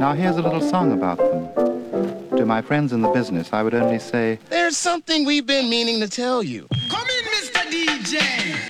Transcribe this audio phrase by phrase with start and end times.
[0.00, 2.36] Now here's a little song about them.
[2.36, 6.00] To my friends in the business, I would only say, There's something we've been meaning
[6.00, 6.66] to tell you.
[6.90, 7.60] Come in, Mr.
[7.70, 8.18] DJ.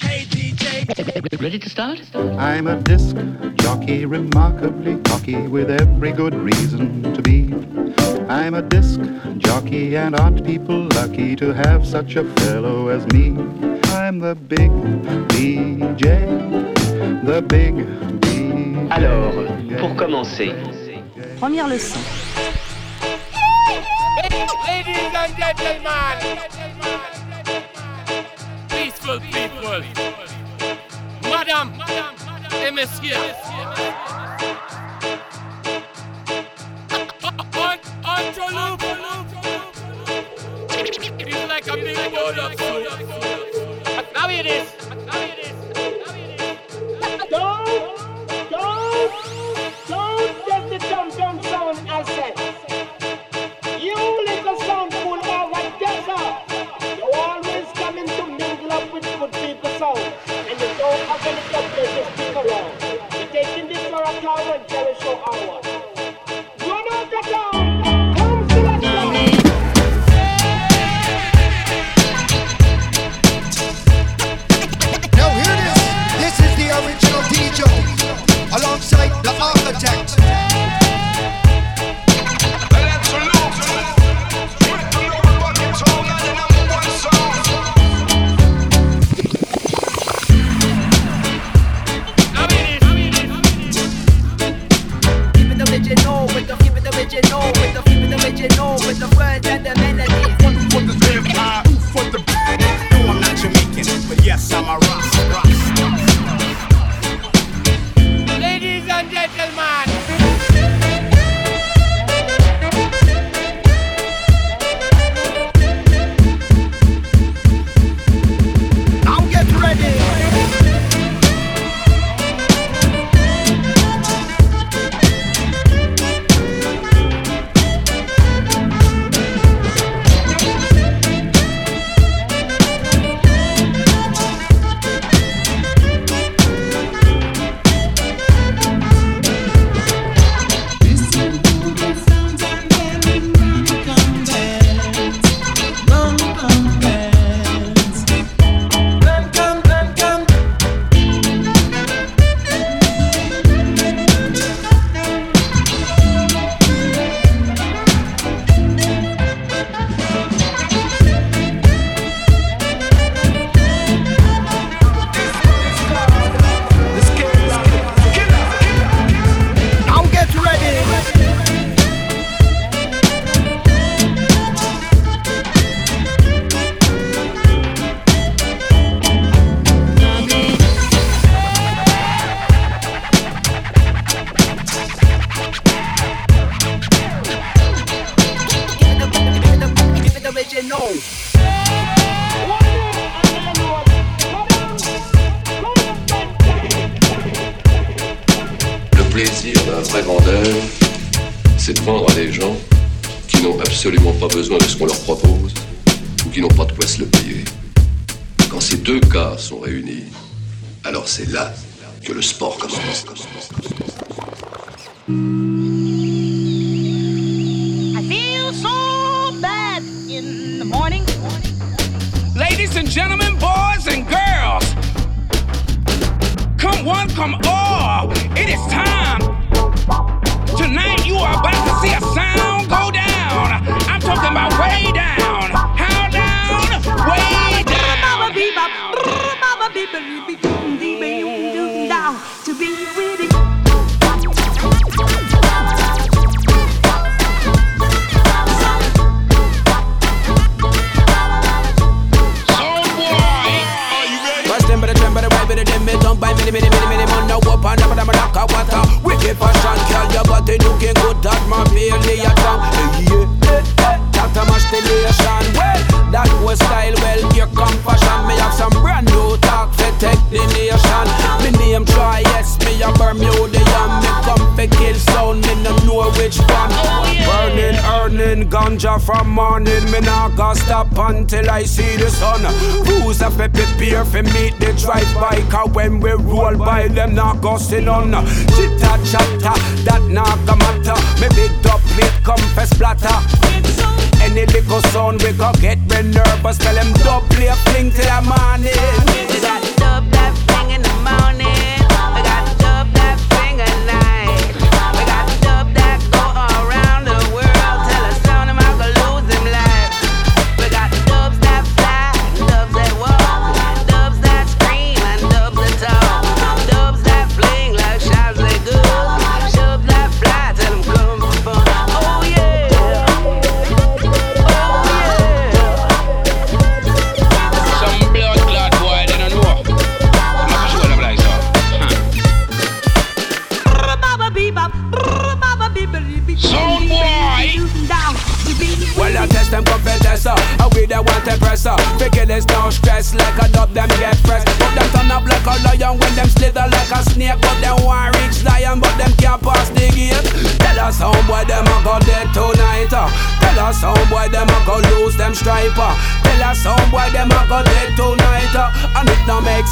[0.02, 1.40] Hey, DJ.
[1.40, 2.00] Ready to start?
[2.14, 3.16] I'm a disc
[3.56, 7.54] jockey, remarkably cocky, with every good reason to be.
[8.28, 9.00] I'm a disc
[9.38, 13.28] jockey, and aren't people lucky to have such a fellow as me?
[13.94, 14.70] I'm the big
[15.28, 16.04] DJ,
[17.24, 17.74] the big
[18.20, 18.90] DJ.
[18.90, 19.32] Alors,
[19.78, 20.52] pour commencer,
[21.38, 21.98] Première leçon.
[24.66, 26.18] ladies and gentlemen
[28.68, 29.82] Peaceful people.
[31.30, 31.72] Madame
[32.66, 33.16] et messieurs.
[38.04, 38.82] Antelope
[41.20, 44.14] is like a big bowl of soup.
[44.14, 44.83] Now it is.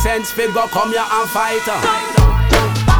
[0.02, 2.91] Sense, figure come here and fight.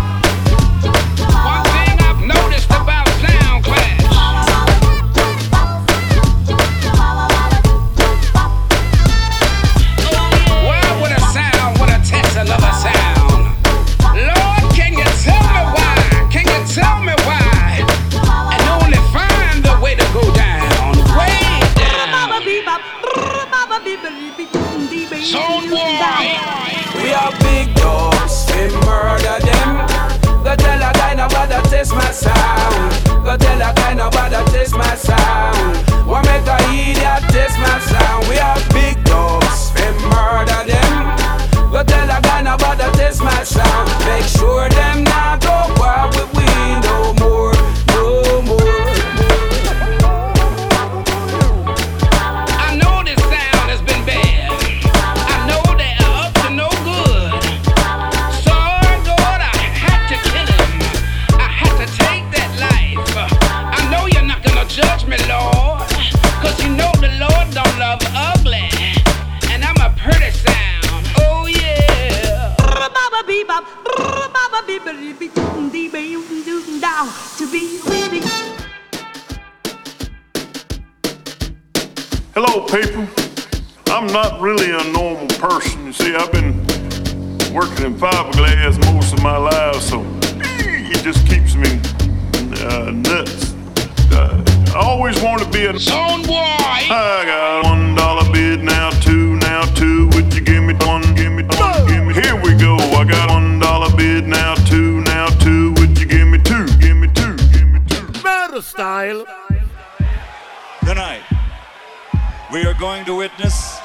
[112.52, 113.80] We are going to witness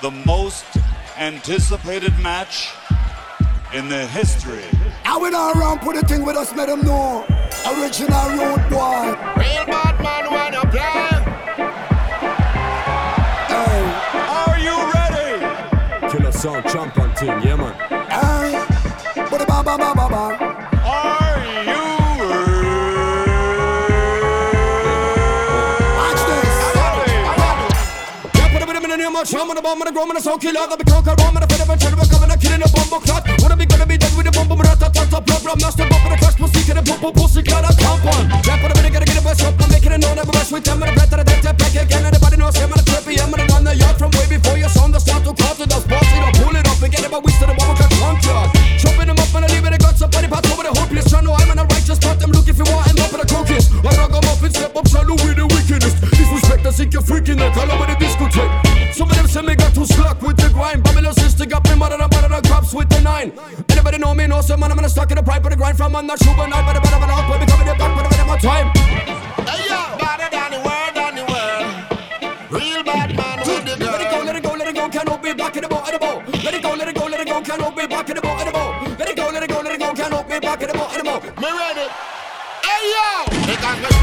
[0.00, 0.64] the most
[1.16, 2.74] anticipated match
[3.72, 4.64] in the history.
[5.04, 7.24] I went around put a thing with us, let them know.
[7.64, 9.14] Original road boy.
[9.38, 11.12] Real bad man wanna play.
[14.36, 16.10] Are you ready?
[16.10, 17.74] Killer sound champion team, yeah man.
[18.10, 18.82] Hey.
[19.30, 20.41] Ba ba ba ba ba
[29.22, 30.66] the of Sham on the bomb and the grom and the soul killer.
[30.66, 32.90] The big conquer bomb and the fed of a cherry coming and killing a bomb
[33.02, 33.22] clot.
[33.38, 35.58] Wanna be gonna be dead with the bomb, but rat tat tat blub blub.
[35.62, 38.24] Master bomb and the crash pussy, get a pump pump pussy, got a compound.
[38.42, 40.18] Yeah, put a bit of gotta get a best up, I'm making it known.
[40.18, 42.02] Never mess with them and the breath of the death, back again.
[42.02, 43.14] Everybody knows him and the trippy.
[43.22, 44.90] I'm gonna run the yard from way before your son.
[44.90, 47.10] The start to call to the sports, you know, pull it up and get it,
[47.14, 48.50] but we still the bomb cut contract.
[48.82, 51.06] Chopping them up and I leave it, I got somebody pass over the whole place.
[51.06, 53.22] Trying to I'm in a righteous spot, them look if you want, and up in
[53.22, 53.70] the cookies.
[53.86, 55.94] I rock 'em up and step up, shallow with the wickedest.
[56.10, 58.71] Disrespect, I think you're freaking the color with the discotheque.
[63.12, 63.32] Nine.
[63.70, 64.26] Anybody know me?
[64.26, 66.16] Know some man, I'm gonna stuck in the pipe with the grind from on the
[66.16, 68.68] shoe, but not but but but up, we coming back, but but more time.
[69.48, 71.64] Hey yo, better than the world, than the world.
[72.56, 75.22] Real bad man with the Let it go, let it go, let it go, can't
[75.22, 76.18] be back in the boat, in the boat.
[76.44, 78.40] Let it go, let it go, let it go, can't be back in the boat,
[78.40, 78.98] in the boat.
[78.98, 80.90] Let it go, let it go, let it go, can't be back in the boat,
[80.92, 81.22] in the boat.
[81.42, 81.86] Me ready.
[82.66, 83.08] Hey yo,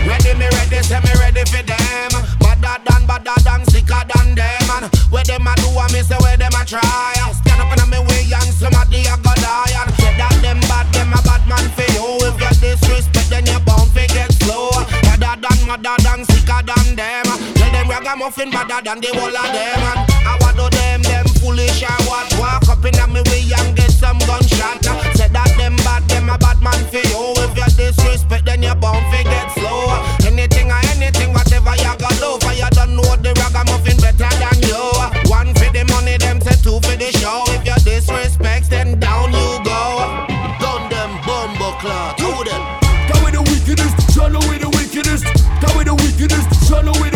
[0.08, 2.12] ready, me ready, say me ready for them.
[2.44, 4.70] Badder than, badder than, sicker than them.
[4.76, 7.49] And where them a do, I me say where them a try.
[18.10, 19.80] ragamuffin better than the whole of them.
[19.86, 21.84] And I want to them, them foolish.
[21.84, 24.82] I what walk up in my way and get some gunshot.
[25.14, 27.38] Said that them bad, them a bad man for you.
[27.38, 29.94] If you disrespect, then you're bound to get slow.
[30.26, 34.58] Anything or anything, whatever you got love, for you don't know the ragamuffin better than
[34.66, 34.82] you.
[35.30, 37.46] One for the money, them say two for the show.
[37.54, 40.26] If you disrespect, then down you go.
[40.58, 42.64] Down them bumbo clock, do them.
[43.06, 45.26] Come with the wickedest, shall with the wickedest.
[45.62, 47.09] Come with the wickedest, shall away.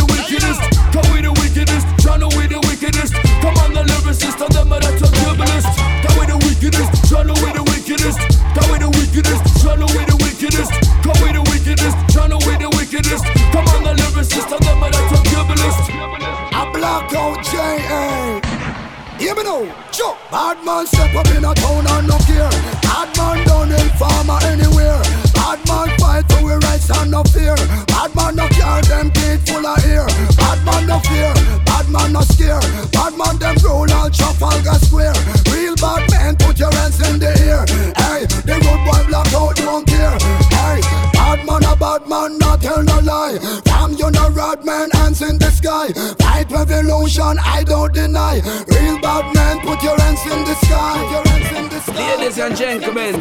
[19.44, 20.18] Sure.
[20.32, 22.50] Bad man step up in a town and no care.
[22.82, 25.02] Bad man down in farmer anywhere.
[25.36, 27.56] Bad man fight for we rights and no fear.
[27.88, 30.08] Bad man no care, them teeth full of ear.
[30.40, 31.34] Bad man no fear,
[31.66, 32.62] bad man no scare.
[32.96, 35.14] Bad man them roll all Trafalgar Square.
[35.52, 37.68] Real bad men, put your hands in the air.
[38.00, 40.18] Hey, the road boy black out, don't care.
[40.56, 40.80] Hey,
[41.12, 43.38] bad man a bad man, not tell no lie.
[43.66, 45.92] Damn you no rod man, hands in the sky.
[46.24, 48.42] Fight revolution, I don't deny.
[50.34, 51.12] In the sky.
[51.12, 52.16] Your hands in the sky.
[52.16, 53.16] Ladies and gentlemen,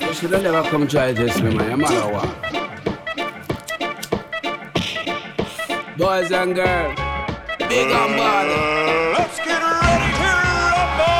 [0.00, 2.28] you should have never come try this with me, no matter what.
[5.96, 6.98] Boys and girls,
[7.70, 8.46] big and bad.
[9.16, 10.28] Let's get ready to
[10.74, 11.16] rumble.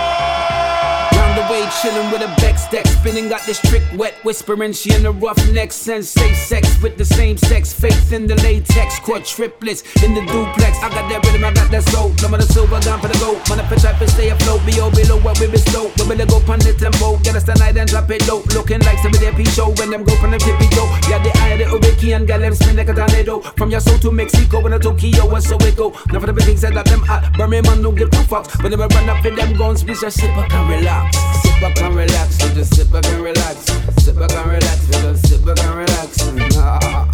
[1.16, 4.72] Round the way, chillin' with a Bex deck, spinning, got this trick wet, whispering.
[4.72, 8.34] She in the rough neck, sense safe sex with the same sex, faith in the
[8.42, 10.78] latex, caught triplets in the duplex.
[10.82, 12.10] I got that rhythm, I got that soul.
[12.10, 13.38] Of the silver down for the gold.
[13.48, 15.92] Man, if I try to stay afloat, be all below what we bestow.
[15.98, 18.42] We better go pon the tempo, get us the night and drop it low.
[18.50, 20.90] Looking like some of their P show when them go pon the tippy toe.
[21.06, 23.40] Yeah, the eye of the and got them spin like a tornado.
[23.54, 25.94] From your soul to Mexico and to Tokyo, and so it go.
[26.10, 28.50] Now for the big things that them hot, Birmingham don't give two fucks.
[28.60, 31.16] But they run up in them guns, we just sit back and relax.
[31.42, 33.56] Sit back and relax, we just sit back and relax.
[34.02, 36.24] Sit back and relax, just sit back and relax.
[36.56, 37.04] Nah.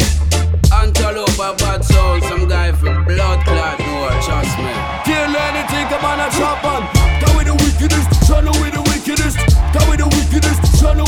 [0.71, 4.73] Antelope bad soul, some guy from blood clot, no, trust me.
[5.03, 6.83] Kill anything, come on, a chop on.
[7.19, 9.37] Come with the wickedest, tryna with the wickedest.
[9.75, 11.05] Come with the wickedest, tryna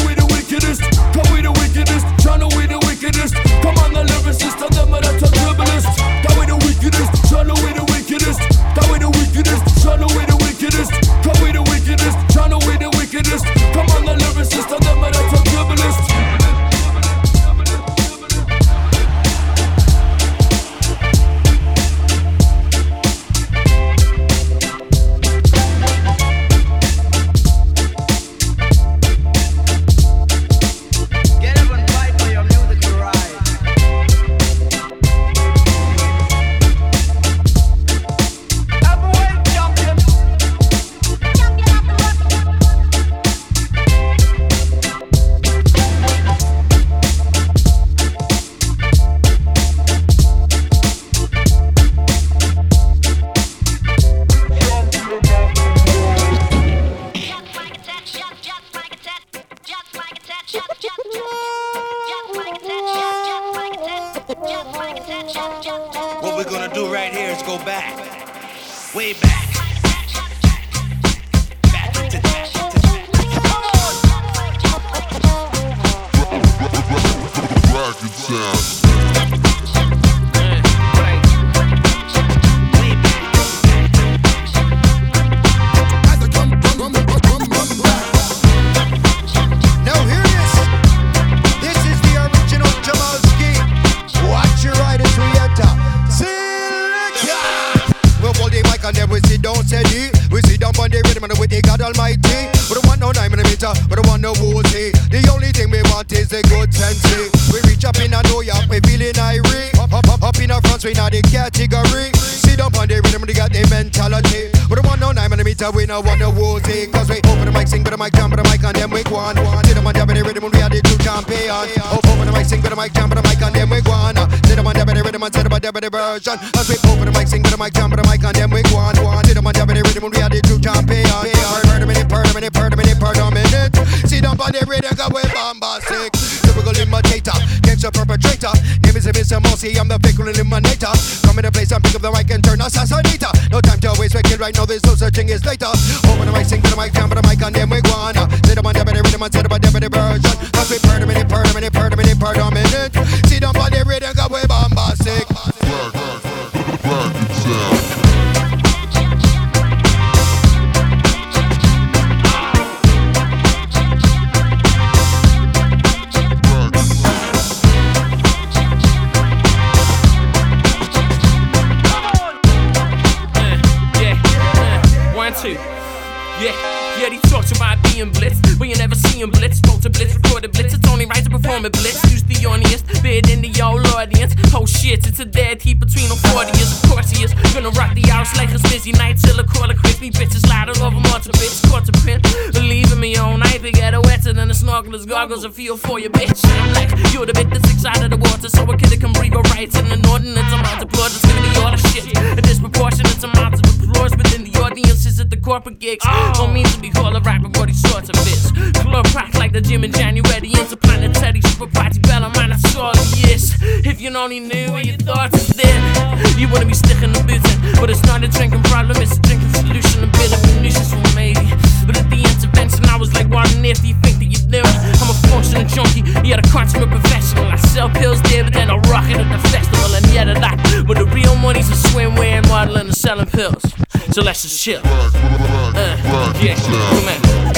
[234.16, 234.80] So let's just chill.
[234.86, 237.55] Uh, yeah, come on.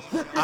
[0.00, 0.41] DJ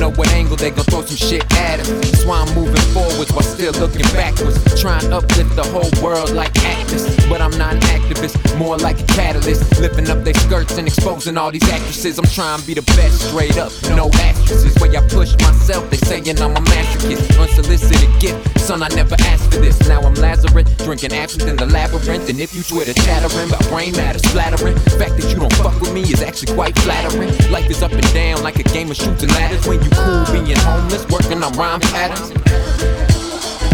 [0.00, 1.88] know what angle they gon' throw some shit at us.
[1.88, 4.58] That's why I'm moving forwards while still looking backwards.
[4.80, 9.00] Trying to uplift the whole world like activists, but I'm not an activist, more like
[9.00, 9.80] a catalyst.
[9.80, 12.18] Lifting up their skirts and exposing all these actresses.
[12.18, 14.80] I'm trying to be the best, straight up, no asterisks.
[14.80, 17.38] Way I push myself, they saying I'm a masochist.
[17.40, 19.78] Unsolicited gift, son, I never asked for this.
[19.86, 22.30] Now I'm Lazarus, drinking absinthe in the labyrinth.
[22.30, 25.92] And if you Twitter chattering about brain matter splattering, fact that you don't fuck with
[25.92, 27.36] me is actually quite flattering.
[27.50, 29.66] Life is up and down like a game of shooting ladders.
[29.68, 32.32] When you cool being homeless, working on rhyme patterns.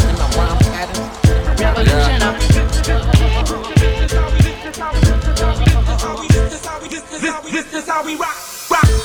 [0.01, 2.70] Working on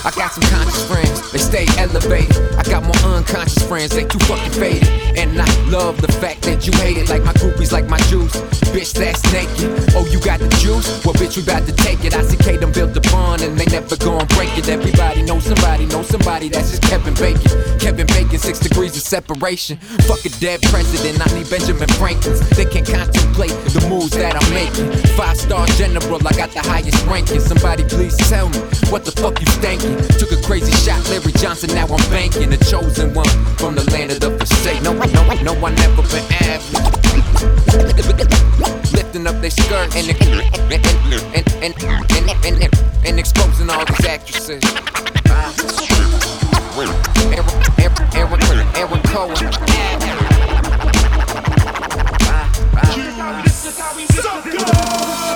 [0.06, 2.36] I got some conscious friends, they stay elevated.
[2.54, 4.86] I got more unconscious friends, they too fucking faded.
[5.18, 8.30] And I love the fact that you hate it, like my groupies, like my juice.
[8.70, 9.66] Bitch, that's naked.
[9.96, 10.86] Oh, you got the juice?
[11.04, 12.14] Well, bitch, we about to take it.
[12.14, 14.68] I see K them built the bond and they never gonna break it.
[14.68, 17.50] Everybody knows somebody, knows somebody, that's just Kevin Bacon.
[18.36, 19.76] Bacon, six degrees of separation.
[20.06, 22.40] Fuck a dead president, I need Benjamin Franklin's.
[22.50, 24.92] They can contemplate the moves that I'm making.
[25.16, 27.40] Five star general, I got the highest ranking.
[27.40, 28.58] Somebody please tell me
[28.90, 29.96] what the fuck you thinking.
[30.18, 32.50] Took a crazy shot, Larry Johnson, now I'm banking.
[32.50, 34.84] The chosen one from the land of the forsaken.
[34.84, 36.76] No, no, no, I never been average.
[38.92, 40.40] Lifting up their skirt and and
[40.72, 40.84] and
[41.62, 42.74] and, and, and, and,
[43.06, 44.62] and exposing all these actresses.
[46.76, 46.92] Aaron,
[47.78, 48.40] Aaron, Aaron,
[48.76, 49.50] Aaron Cohen.
[54.58, 55.35] I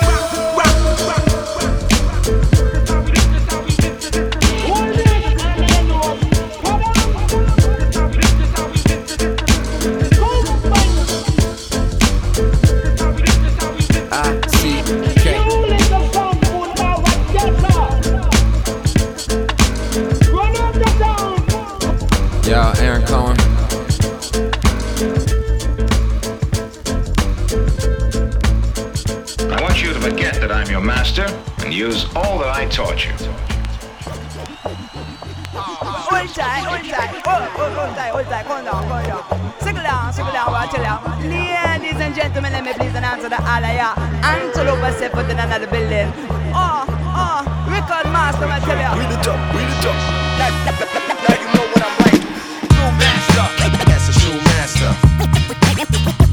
[31.80, 33.12] use all that I taught you.
[36.10, 39.22] 温仔，温仔，哦哦温仔，温仔，con down, con down.
[39.60, 41.00] Sickle down, sickle down, watch it down.
[41.22, 43.94] Ladies and gentlemen, let me please announce the Alaya.
[44.22, 46.12] Antelope set foot in another building.
[46.54, 48.96] Oh, oh, record master, I tell ya.
[48.96, 49.96] We the top, we the top.
[50.38, 52.22] Now you know what I'm like.
[52.72, 53.44] True master.
[53.84, 54.90] That's a true master.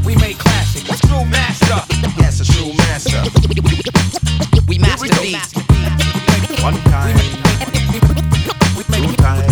[0.05, 0.85] We make classic.
[1.07, 1.81] True master.
[2.17, 3.23] That's a true master.
[5.28, 7.14] One time,
[8.96, 9.44] two time,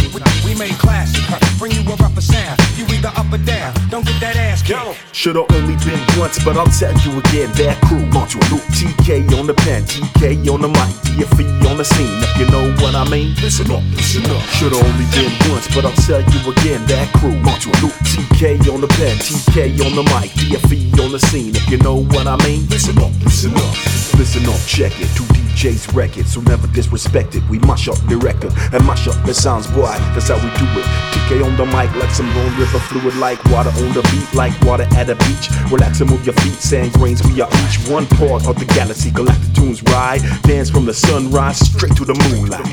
[0.43, 1.21] we made classic.
[1.59, 2.59] Bring you a rubber sound.
[2.79, 3.75] You either up or down.
[3.91, 4.81] Don't get that ass kicked.
[5.12, 7.53] Should've only been once, but I'll tell you again.
[7.61, 8.65] That crew wants you loop.
[8.73, 12.25] Teekay on the pen, Teekay on the mic, DFE on the scene.
[12.25, 13.37] If you know what I mean.
[13.45, 14.41] Listen up, listen up.
[14.57, 16.81] Should've only been once, but I'll tell you again.
[16.89, 17.93] That crew wants you loop.
[18.09, 21.53] Teekay on the pen, Teekay on the mic, DFE on the scene.
[21.55, 22.65] If you know what I mean.
[22.73, 23.77] Listen up, listen up,
[24.17, 24.61] listen up.
[24.65, 25.12] Check it.
[25.12, 27.40] 2D Chase record, so never disrespected.
[27.49, 29.97] We mash up the record and mash up the sounds, boy.
[30.12, 30.85] That's how we do it.
[31.16, 34.53] Teekay on the mic like some lone river fluid, like water on the beat, like
[34.61, 35.49] water at a beach.
[35.73, 37.23] Relax and move your feet, sand grains.
[37.25, 39.11] We are each one part of the galaxy.
[39.11, 42.69] Galactic tunes ride, dance from the sunrise straight to the moonlight.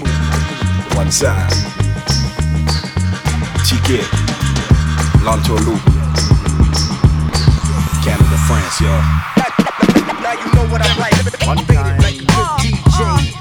[0.99, 1.49] One time,
[3.63, 4.03] Teekay,
[5.23, 5.79] Lanto Loop,
[8.03, 9.01] Canada, France, y'all.
[10.19, 11.13] Now you know what I'm like.
[11.47, 12.62] One time.
[12.99, 13.33] Like.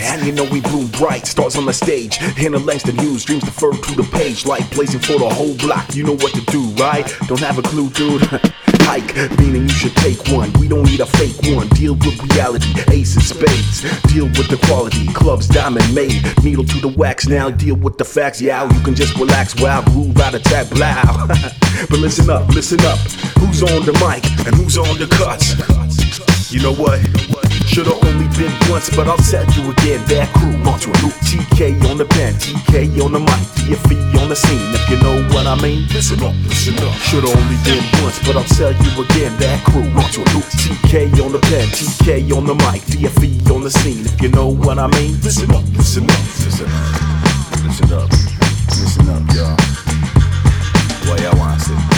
[0.00, 2.16] And you know we bloom bright, stars on the stage.
[2.16, 4.46] Hannah Langston Hughes, dreams defer to the page.
[4.46, 7.06] Light blazing for the whole block, you know what to do, right?
[7.26, 8.22] Don't have a clue, dude.
[8.86, 10.52] Hike, meaning you should take one.
[10.60, 11.68] We don't need a fake one.
[11.68, 13.82] Deal with reality, ace and spades.
[14.12, 16.22] Deal with the quality, clubs diamond made.
[16.44, 18.40] Needle to the wax now, deal with the facts.
[18.40, 20.92] Yeah, you can just relax, wow, groove out, attack, blow.
[21.88, 22.98] but listen up, listen up.
[23.38, 26.52] Who's on the mic and who's on the cuts?
[26.52, 27.00] You know what?
[27.66, 30.00] Should've only been once, but I'll tell you again.
[30.06, 34.36] That crew, Montre Luke, Teekay on the pen, Teekay on the mic, DFE on the
[34.36, 34.62] scene.
[34.74, 36.94] If you know what I mean, listen up, listen up.
[37.08, 39.32] Should've only been once, but I'll tell you again.
[39.38, 43.70] That crew, Montre Luke, Teekay on the pen, Teekay on the mic, DFE on the
[43.70, 44.04] scene.
[44.06, 46.84] If you know what I mean, listen up, listen up, listen up,
[47.64, 48.10] listen up,
[48.70, 49.56] listen up, y'all.
[51.08, 51.94] What y'all want to?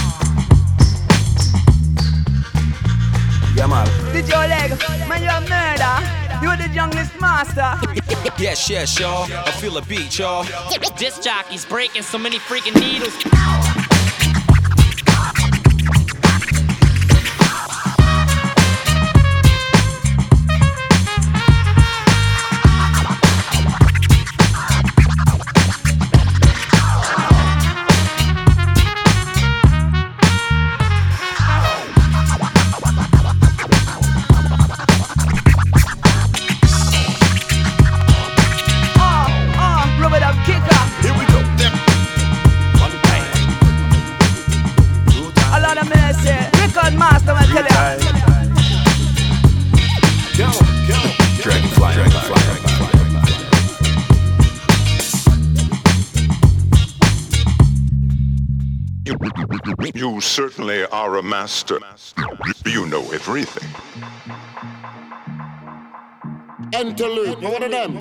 [3.57, 3.87] Yeah, man.
[4.12, 6.16] Did your leg, man, you're a murder.
[6.42, 7.73] You're the youngest master.
[8.38, 9.25] Yes, yes, y'all.
[9.33, 10.45] I feel a beat, y'all.
[10.99, 13.16] Disc jockeys breaking so many freaking needles.
[60.37, 61.81] Certainly are a master.
[62.66, 63.70] You know everything.
[66.79, 67.96] Interlude, one of them.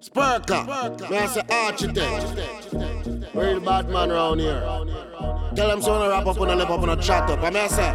[0.00, 2.34] Spurka, me I say architect.
[3.32, 4.60] Real bad man around here.
[5.54, 7.44] Tell them someone to wrap up on a lip up on a chat up.
[7.44, 7.94] I me I say.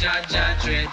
[0.00, 0.88] Jada than dread.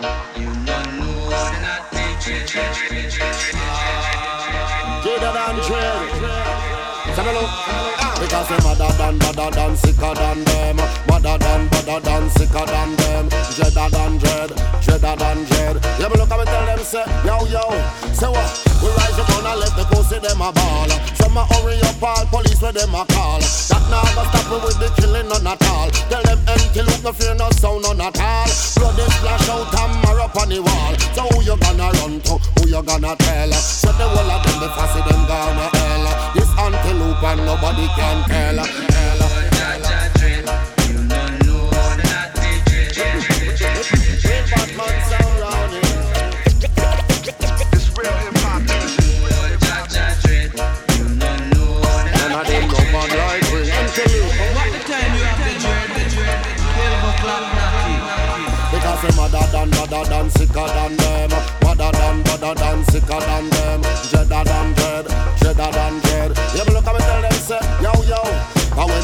[7.19, 7.51] Me look.
[8.19, 10.75] Because them madder than, badder than, sicker than them.
[11.07, 13.29] Madder than, badder than, sicker than them.
[13.55, 14.49] Dreader than dread,
[14.81, 15.85] dreader than dread.
[15.99, 18.13] Yeah, me look at me tell them say, yo, yo.
[18.13, 18.68] Say what?
[19.49, 22.93] And let the pussy them a ball Some a hurry up all police where them
[22.93, 23.41] a call.
[23.41, 25.89] That now go stop me with the killing none at all.
[25.89, 28.45] Tell them empty look no fear no sound none at all.
[28.77, 30.93] Blood is splash out and mark up on the wall.
[31.17, 32.37] So who you gonna run to?
[32.61, 33.51] Who you gonna tell?
[33.57, 36.05] So the whole of them the fussy them gonna hell.
[36.37, 38.88] This antelope and nobody can Tell
[60.03, 61.29] badder than, sicker than them.
[61.63, 63.81] Madder than, badder than, sicker than them.
[64.09, 64.78] Dreader than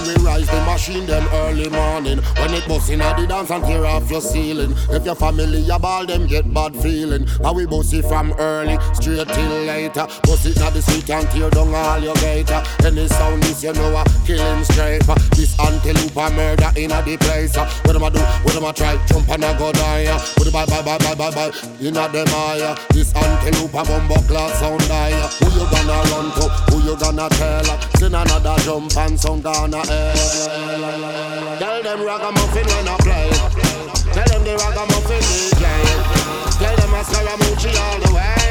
[0.06, 2.20] we rise the machine them early morning.
[2.38, 4.74] When it bust in the dance and tear off your ceiling.
[4.90, 7.28] If your family a ball them get bad feeling.
[7.44, 10.08] And we bust it from early straight till later.
[10.24, 13.74] Bust it na the street and tear down all your gator Any sound this you
[13.74, 15.04] know a killing straight.
[15.36, 17.56] This antelope a murder in a the place.
[17.58, 20.06] What them a do, what them a try, jump and a go die.
[20.38, 21.52] What bye bye bye bye bye bye?
[21.82, 22.78] In a them eye.
[22.92, 25.16] This antelope a bumbo class sound die.
[25.40, 27.66] Who you gonna run to, who you gonna tell?
[27.98, 29.82] Send another jump and sound gonna
[31.60, 33.30] Tell them ragamuffin when I play.
[34.14, 36.02] Tell them the ragamuffin is playing.
[36.60, 38.45] Tell them I sell a moochie all the way.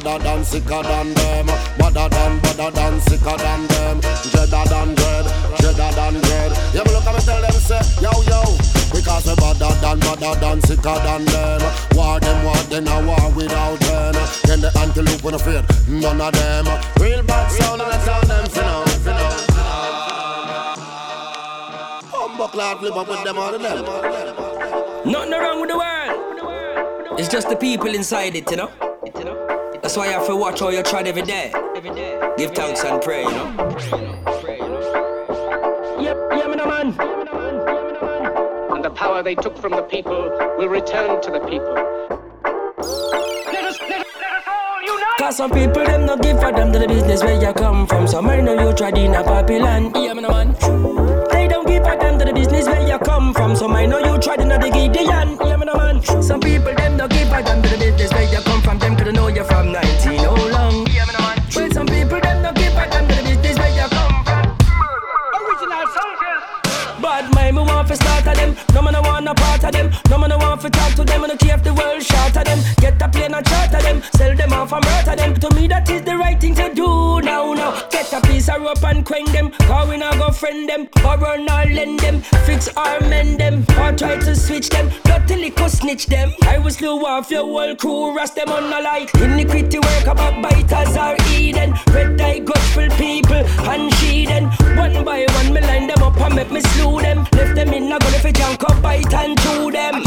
[0.00, 1.46] Badder than, sicker than them.
[1.78, 4.00] Badder than, badder than, sicker than them.
[4.00, 5.26] Dreader than dread,
[5.58, 6.52] dreader than dread.
[6.74, 8.42] Yeah, me look at me tell them say, yo, yo.
[8.90, 11.62] Because we badder than, badder than, sicker than them.
[11.94, 14.14] War them, war them, a war without them.
[14.44, 16.66] Then the antelope when afraid, none of them.
[16.98, 19.54] Real bad sound and I tell them, know, you know.
[22.54, 23.84] Flip up with them all of them
[25.10, 27.18] Nothing wrong with the world.
[27.18, 29.53] It's just the people inside it, you know.
[29.84, 31.52] That's why you have to watch how you tread every day.
[32.38, 33.54] Give thanks and pray, you know.
[36.00, 36.86] Yep, yeah, man.
[38.72, 41.74] And the power they took from the people will return to the people.
[41.74, 46.72] Let us, let us, let us all Cause some people them not give for them
[46.72, 48.08] to the business where you come from.
[48.08, 49.92] Some I know you tried in a Babylon.
[49.94, 50.22] Yeah, man.
[50.22, 50.43] They
[85.94, 86.32] snitch them.
[86.42, 88.14] I will slew off your whole crew.
[88.16, 89.14] Rust them on the light.
[89.14, 91.74] Iniquity work about biters or Eden.
[91.92, 94.44] Red eye gospel people and sheeden.
[94.76, 97.26] One by one me line them up and make me slew them.
[97.32, 100.02] Left them in a gun if it junk up bite and chew them.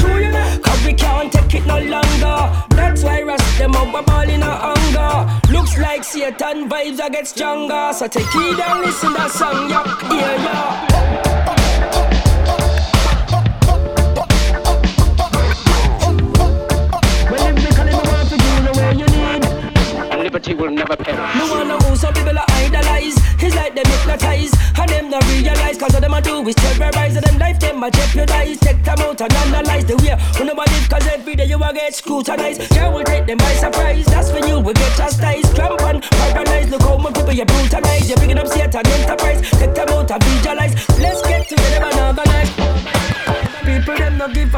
[0.62, 2.38] Cause we can't take it no longer.
[2.70, 5.54] That's why rust them up a ball in a hunger.
[5.54, 7.94] Looks like Satan vibes I get stronger.
[7.94, 11.57] So take it and listen that song, yeah, yeah, yeah.
[20.48, 21.36] Liberty will never perish.
[21.36, 23.16] Me wanna who some people are idolize.
[23.44, 24.52] It's like them hypnotize.
[24.80, 25.78] And them not realize.
[25.78, 27.16] Cause all them a do is terrorize.
[27.16, 28.60] And them life them a jeopardize.
[28.60, 30.16] Take them out and analyze the way.
[30.38, 32.74] When nobody cause every day you a get scrutinized.
[32.74, 34.06] Yeah, will take them by surprise.
[34.06, 35.47] That's when you will get chastised.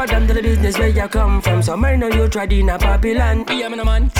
[0.00, 1.62] a damn to the business where you come from.
[1.62, 3.44] So I know you tried in a Babylon.
[3.48, 4.10] Yeah, man, man.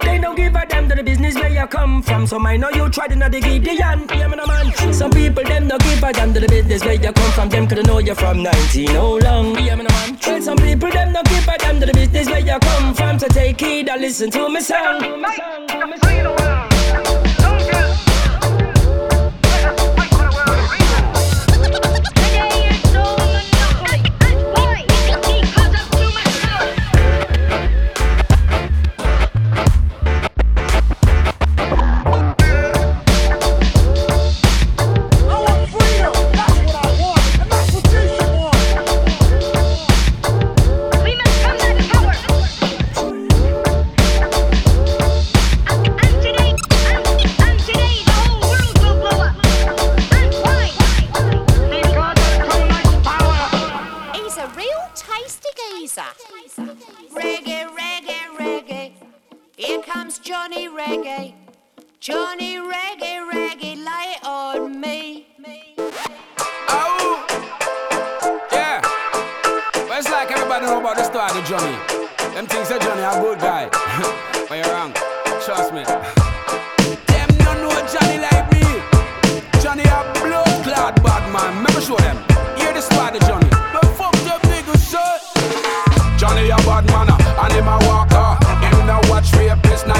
[0.00, 2.26] They don't give a damn to the business where you come from.
[2.26, 4.06] So I know you tried in a the Gideon.
[4.10, 4.92] Yeah, man, man.
[4.92, 7.48] Some people them no give a damn to the business where you come from.
[7.48, 9.54] Them could know you from 19 oh long.
[9.58, 10.18] Yeah, man, man.
[10.26, 13.18] Well, some people them no give a damn to the business where you come from.
[13.18, 15.20] So take heed and listen to me song.
[15.20, 15.56] My
[59.58, 61.32] Here comes Johnny Reggae.
[61.98, 65.24] Johnny Reggae, reggae, lay on me.
[66.68, 67.24] Oh,
[68.52, 68.82] yeah.
[69.88, 71.72] Well, it's like everybody know about the story Johnny.
[72.34, 73.70] Them things say Johnny a good guy.
[74.46, 74.92] but you're wrong.
[75.40, 75.84] Trust me.
[77.08, 78.60] Them no know Johnny like me.
[79.62, 81.64] Johnny a blood clot bad man.
[81.64, 82.18] Me show them.
[82.58, 83.48] Hear the story Johnny.
[83.72, 86.18] Don't fuck them niggas, son.
[86.18, 88.36] Johnny a bad man uh, and him a walker.
[88.60, 89.00] Him no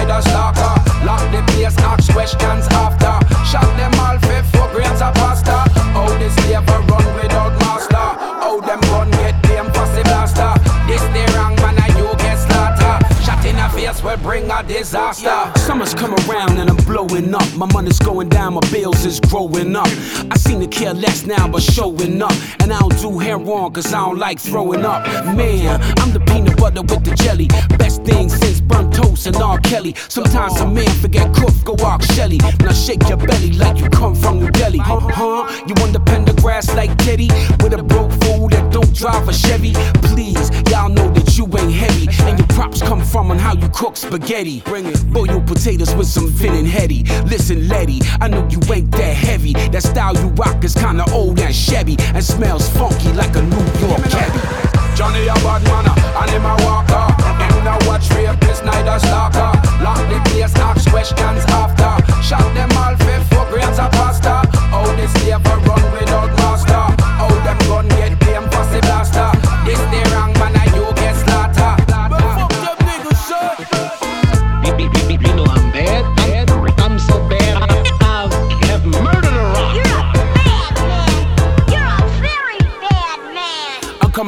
[0.07, 1.05] rapist, neither stalker.
[1.05, 3.14] Lock the place, ask questions after.
[3.45, 5.69] Shot them all for four grades of pasta.
[5.92, 7.97] How this slave run without master?
[7.97, 10.53] How them gun get them fussy blaster?
[10.87, 13.23] This the wrong man and you get slaughter.
[13.23, 15.53] Shot in the face will bring a disaster.
[15.57, 17.55] Summer's come around and I'm blowing up.
[17.55, 19.88] My money's going down, my bills is growing up.
[20.31, 22.33] I seem to care less now, but showing up.
[22.61, 25.05] And I don't do heroin cause I don't like throwing up.
[25.37, 27.49] Man, I'm the peanut butter with the jelly.
[27.79, 29.59] Best thing since burnt toast and R.
[29.61, 29.95] Kelly.
[30.09, 32.38] Sometimes a man forget cook, go walk Shelly.
[32.61, 34.79] Now shake your belly like you come from New Delhi.
[34.79, 35.01] Huh?
[35.01, 35.64] huh?
[35.66, 36.01] You on the
[36.47, 37.29] grass like Teddy
[37.61, 39.73] with a broke fool that don't drive a Chevy.
[40.09, 43.69] Please, y'all know that you ain't heavy, and your props come from on how you
[43.71, 44.61] cook spaghetti.
[44.61, 47.03] Bring it, boil your potatoes with some fin and heady.
[47.25, 49.55] Listen, Letty, I know you ain't that heavy.
[49.73, 53.66] That style you rock is kinda old and shabby, and smells funky like a New
[53.83, 54.77] York cabbie.
[54.95, 55.85] Johnny a bad man,
[56.23, 57.07] and him a walker.
[57.43, 59.51] Him a watch rapist, neither stalker.
[59.83, 61.93] Lock the place, ask questions after.
[62.23, 64.47] Shot them all for four grams of pasta.
[64.73, 66.85] How this never run without master?
[67.19, 69.31] How them gun get them fussy blaster?
[69.67, 69.83] This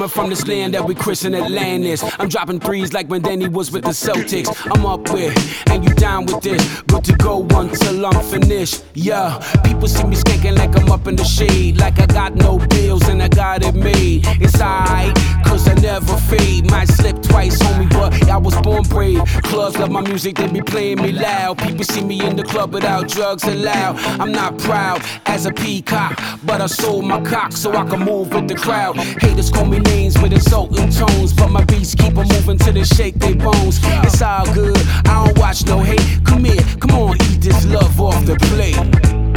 [0.09, 2.03] from this land that we christen Atlantis.
[2.19, 4.49] I'm dropping threes like when Danny was with the Celtics.
[4.73, 5.35] I'm up with,
[5.71, 6.83] and you down with this.
[6.83, 8.85] Good to go until I'm finished.
[8.95, 11.79] Yeah, people see me skanking like I'm up in the shade.
[11.79, 14.23] Like I got no bills and I got it made.
[14.41, 16.71] It's alright, cause I never fade.
[16.71, 19.23] Might slip twice, homie, but I was born brave.
[19.45, 21.59] Clubs love my music, they be playing me loud.
[21.59, 23.97] People see me in the club without drugs allowed.
[24.21, 28.33] I'm not proud as a peacock, but I sold my cock so I can move
[28.33, 28.97] with the crowd.
[28.97, 32.73] Haters call me names with insulting tones, but my beats keep keep 'em moving till
[32.73, 33.81] they shake their bones.
[34.05, 36.21] It's all good, I don't watch no hate.
[36.25, 39.28] Come here, come on, eat this love off the plate.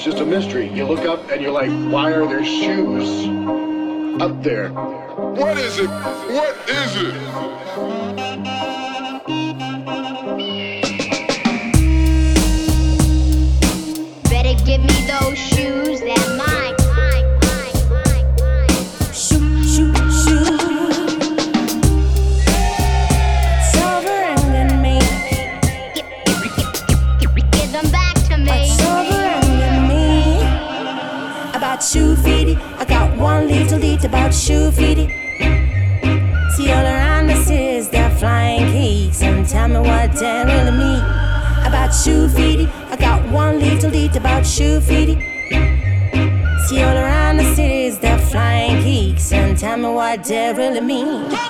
[0.00, 0.66] It's just a mystery.
[0.72, 3.28] You look up and you're like, why are there shoes
[4.18, 4.70] up there?
[4.70, 5.90] What is it?
[5.90, 7.59] What is it?
[50.30, 51.49] necessarily mean.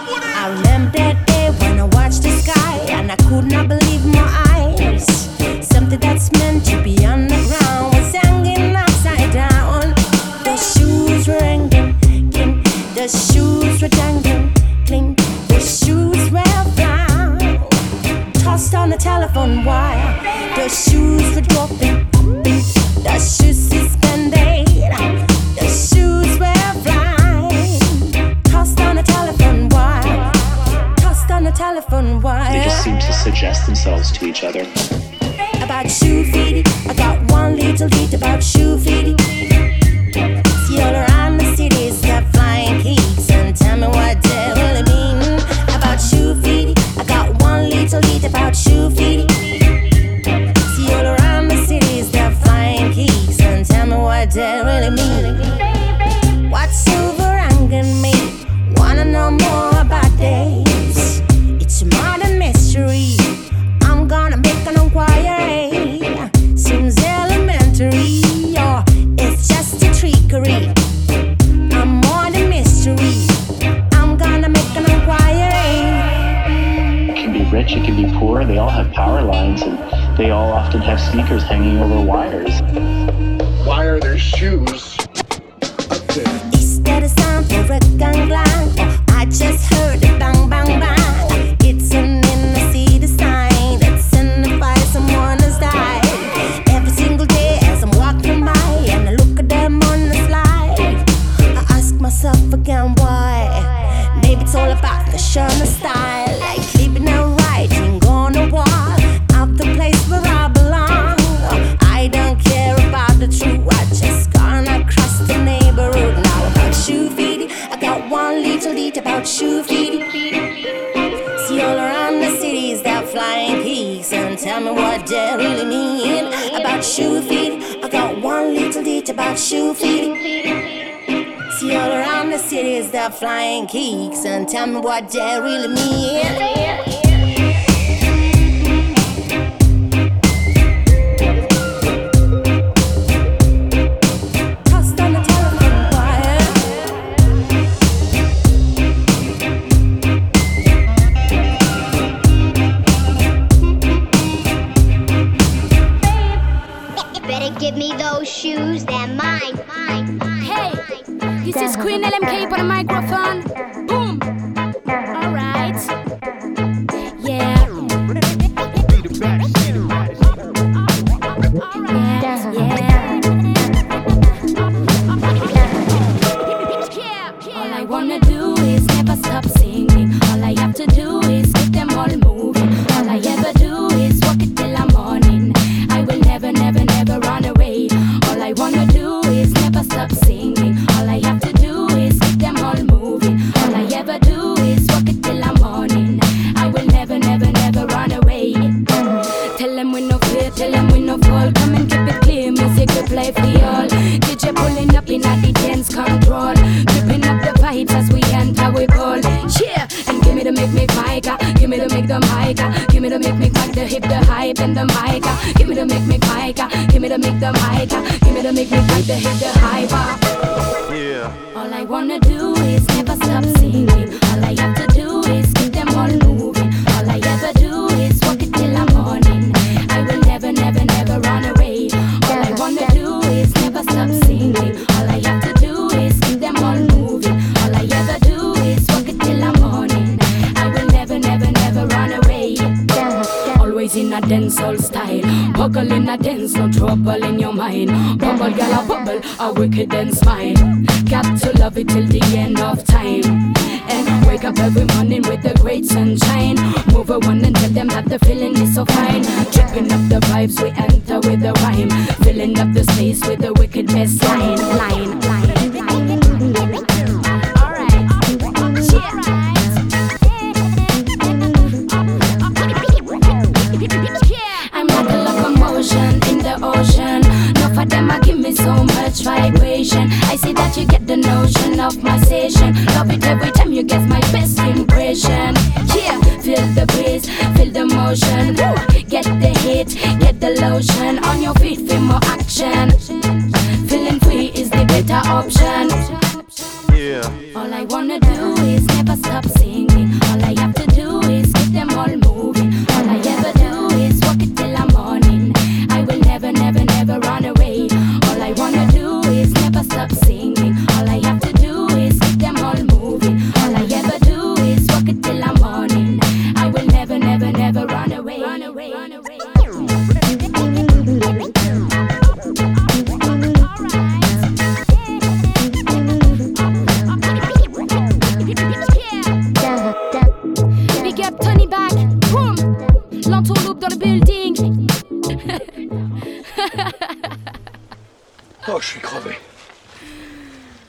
[338.69, 339.39] oh, je suis crevé.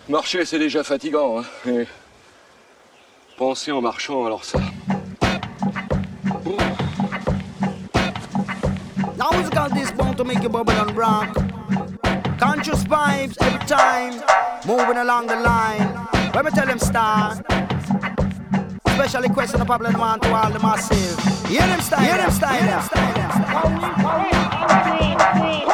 [0.09, 1.43] Marcher, c'est déjà fatigant.
[1.67, 1.85] Hein,
[3.37, 4.59] penser en marchant, alors ça.
[9.17, 11.33] Now it's got this bone to make you bubble and rock?
[12.39, 14.21] Conscious vibes every time,
[14.65, 15.87] moving along the line.
[16.33, 17.39] When we tell them start.
[18.87, 21.17] Special request the public one to all the masses.
[21.47, 22.89] Hear them style, hear them style.
[23.43, 23.57] Three,
[24.83, 25.70] three, three.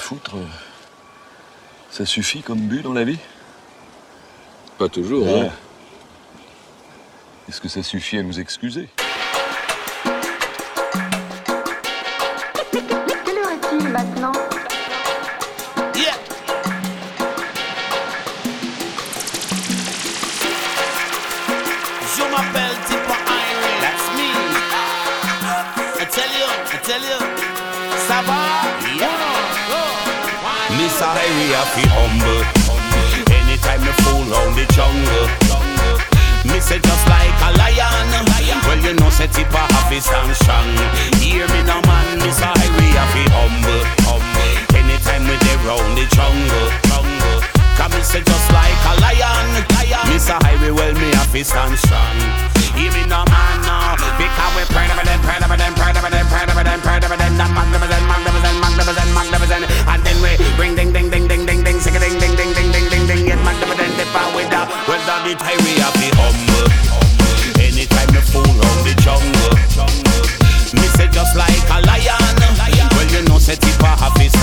[0.00, 0.46] foutre, euh,
[1.90, 3.18] ça suffit comme but dans la vie?
[4.78, 5.48] Pas toujours, hein.
[5.50, 5.54] ah.
[7.48, 8.88] Est-ce que ça suffit à nous excuser?
[31.02, 32.42] I we have to humble.
[33.32, 35.26] Anytime you fool round the jungle,
[36.44, 38.06] me say just like a lion.
[38.68, 40.68] Well you know say tip a happy and strong.
[41.20, 43.82] Hear me now man, me say we have to humble.
[44.76, 46.68] Anytime we dey round the jungle,
[47.76, 49.46] come me say just like a lion.
[50.08, 52.49] Me say we well me have to stand strong.
[52.80, 53.92] Hear me now, man, now.
[54.16, 57.04] Because we proud of them, proud of them, proud of them, proud of them, proud
[57.04, 57.32] of them.
[57.36, 59.64] That magnificent, magnificent, magnificent, magnificent.
[59.84, 62.72] And then we ring, ding, ding, ding, ding, ding, ding, sing ding, ding, ding, ding,
[62.72, 63.28] ding, ding, ding.
[63.28, 64.72] Get magnificent, dip out with that.
[65.04, 66.72] That the time we have to humble.
[67.60, 69.52] Anytime me fool round the jungle.
[70.72, 72.16] Me say just like a lion.
[72.96, 74.39] Well, you know, say tip a happy stand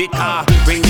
[0.00, 0.89] Because ah, bring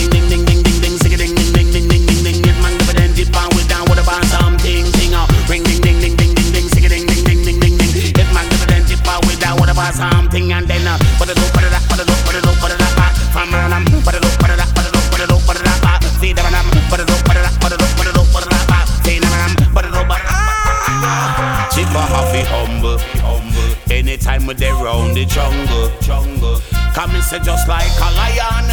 [27.00, 28.68] Come and say just like a lion.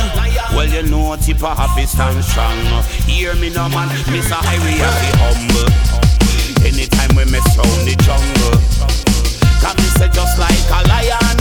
[0.52, 2.60] Well, you know Tippa happy stand strong.
[3.08, 3.88] Hear me now, man.
[4.12, 4.36] Mr.
[4.36, 5.72] Highway happy humble.
[6.68, 8.60] Anytime we mess round the jungle.
[9.64, 11.40] Come and say just like a lion.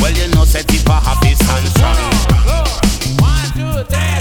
[0.00, 2.00] Well, you know say Tippa happy stand strong.
[3.20, 4.16] One, two, three,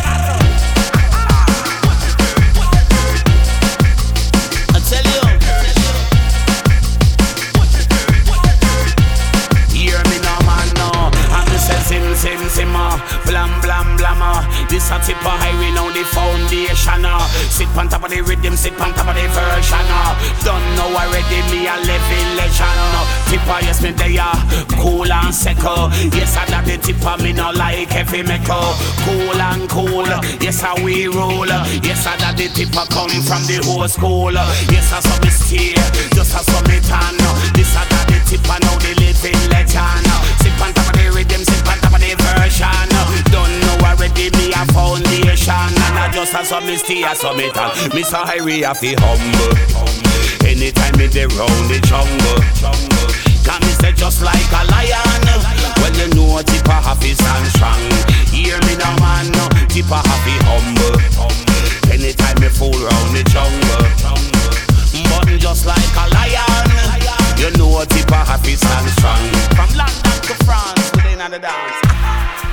[17.62, 19.86] Sit on top of the rhythm, sit on top of the version.
[19.94, 20.18] uh.
[20.42, 22.82] Don't know already, me a living legend.
[22.98, 23.06] uh.
[23.30, 24.34] Tippa, yes, me they are
[24.82, 25.94] cool and secure.
[26.10, 28.74] Yes, I got the Tippa, me no like heavy metal.
[29.06, 30.10] Cool and cool,
[30.42, 31.46] yes, I we roll.
[31.86, 34.34] Yes, I got the Tippa come from the whole school.
[34.34, 35.78] Yes, I saw me stay,
[36.18, 37.14] just I saw me tan.
[37.54, 40.10] This I got the Tippa now, the living legend.
[40.42, 42.91] Sit on top of the rhythm, sit on top of the version.
[46.52, 47.48] A saw me stay, I saw me.
[47.96, 49.56] Me so we have to humble.
[50.44, 52.44] Anytime me dey round the jungle.
[53.48, 55.24] Can me say just like a lion.
[55.80, 57.80] Well you know Tippa happy stand strong.
[58.36, 59.32] Hear me now man.
[59.72, 61.00] Tippa happy humble.
[61.88, 63.88] Anytime me fool round the jungle.
[65.08, 66.68] But just like a lion.
[67.40, 69.24] You know Tippa happy stand strong.
[69.56, 72.51] From London to France within the dance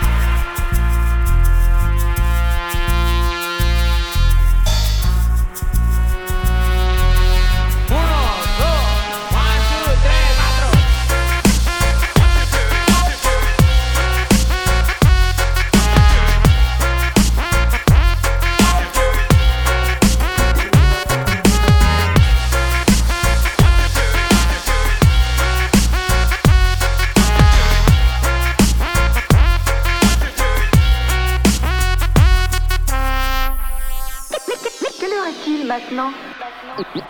[35.99, 36.15] maintenant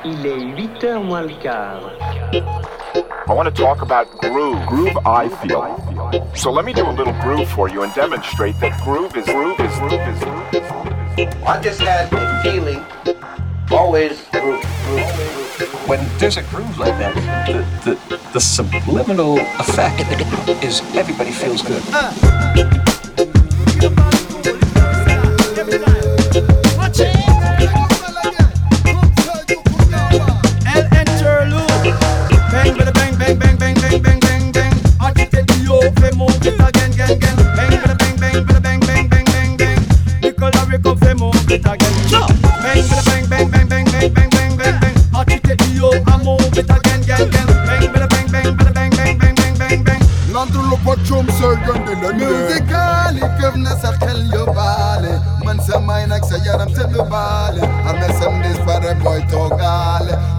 [0.05, 1.93] Il est 8 heures moins le quart.
[2.32, 4.64] I want to talk about groove.
[4.66, 5.62] Groove, I feel.
[6.34, 9.61] So let me do a little groove for you and demonstrate that groove is groove
[9.61, 10.55] is groove is groove.
[10.55, 11.45] Is groove.
[11.47, 12.82] I just had a feeling,
[13.70, 15.89] always groove, groove, groove.
[15.89, 17.14] When there's a groove like that,
[17.84, 20.01] the, the, the subliminal effect
[20.64, 21.82] is everybody feels good.
[21.93, 22.78] El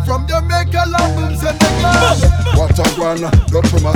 [0.05, 2.17] from Jamaica lambum Senegal
[2.57, 3.93] Wacha gwana, dotuma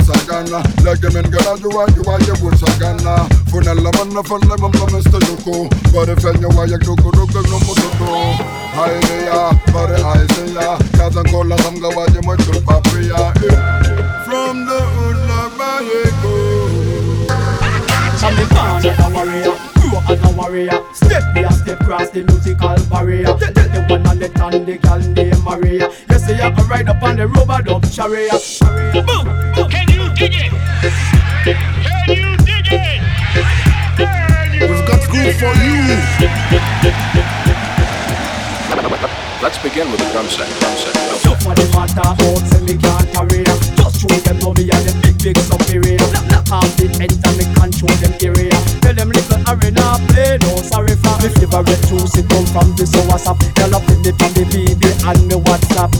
[14.66, 16.33] the hood like Mexico
[18.54, 20.78] I'm the as a warrior, grew up as a warrior.
[20.94, 23.24] Step me a step cross the musical barrier.
[23.24, 25.90] Tell the one on the tan, the girl named Maria.
[26.10, 28.32] You see I can ride up on the rubber dub chariot.
[28.92, 29.70] Boom, boom.
[29.70, 30.52] Can you dig it?
[31.44, 33.02] Can you dig it?
[34.68, 35.74] We've got groove for you.
[39.42, 40.48] Let's begin with the drum set.
[40.58, 40.94] Drum set.
[40.94, 41.22] Drum set.
[41.22, 43.44] Tough for the matter oh, out, say me can't career.
[43.44, 45.58] Just show them know me and them big big superior.
[45.58, 45.63] Not
[49.56, 53.38] them little play no sorry for me favorite juice it come from the soursop.
[53.54, 55.90] Girl up in the from the BB and me WhatsApp.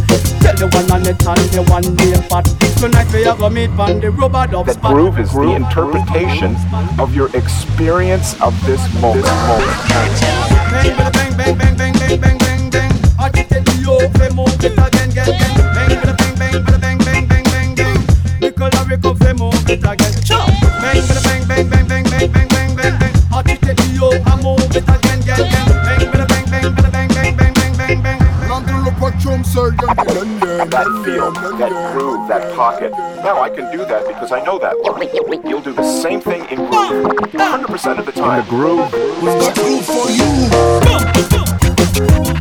[0.41, 2.45] Tell the one on the tan, the one name pot.
[2.79, 6.57] Tonight we are gonna meet on the rubber dub That groove is the interpretation
[6.99, 9.25] of your experience of this moment.
[9.25, 12.93] Bang, bang, bang, bang, bang, bang, bang, bang, bang.
[13.19, 15.11] Agitate the yo, fe move it again.
[15.15, 17.99] Bang, bang, bang, bang, bang, bang, bang, bang.
[18.41, 20.15] Nickel a rico, fe move it again.
[20.83, 22.54] Bang, bada, bang, bang, bang, bang, bang, bang, bang, bang, bang.
[29.55, 32.91] That feel, that groove, that pocket.
[33.23, 34.75] Now I can do that because I know that.
[35.49, 37.65] You'll do the same thing in groove ah, ah.
[37.65, 38.41] 100% of the time.
[38.41, 38.93] In the groove.
[39.23, 40.11] We've got groove for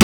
[0.00, 0.03] you.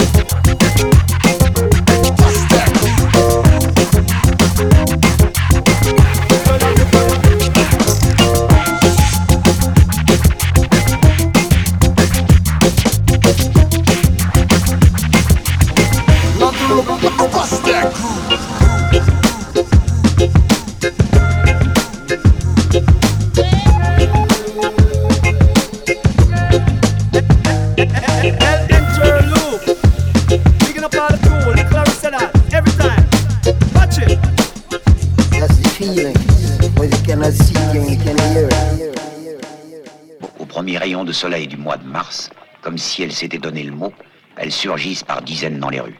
[41.21, 42.31] Soleil du mois de mars,
[42.63, 43.93] comme si elles s'étaient donné le mot,
[44.37, 45.99] elles surgissent par dizaines dans les rues.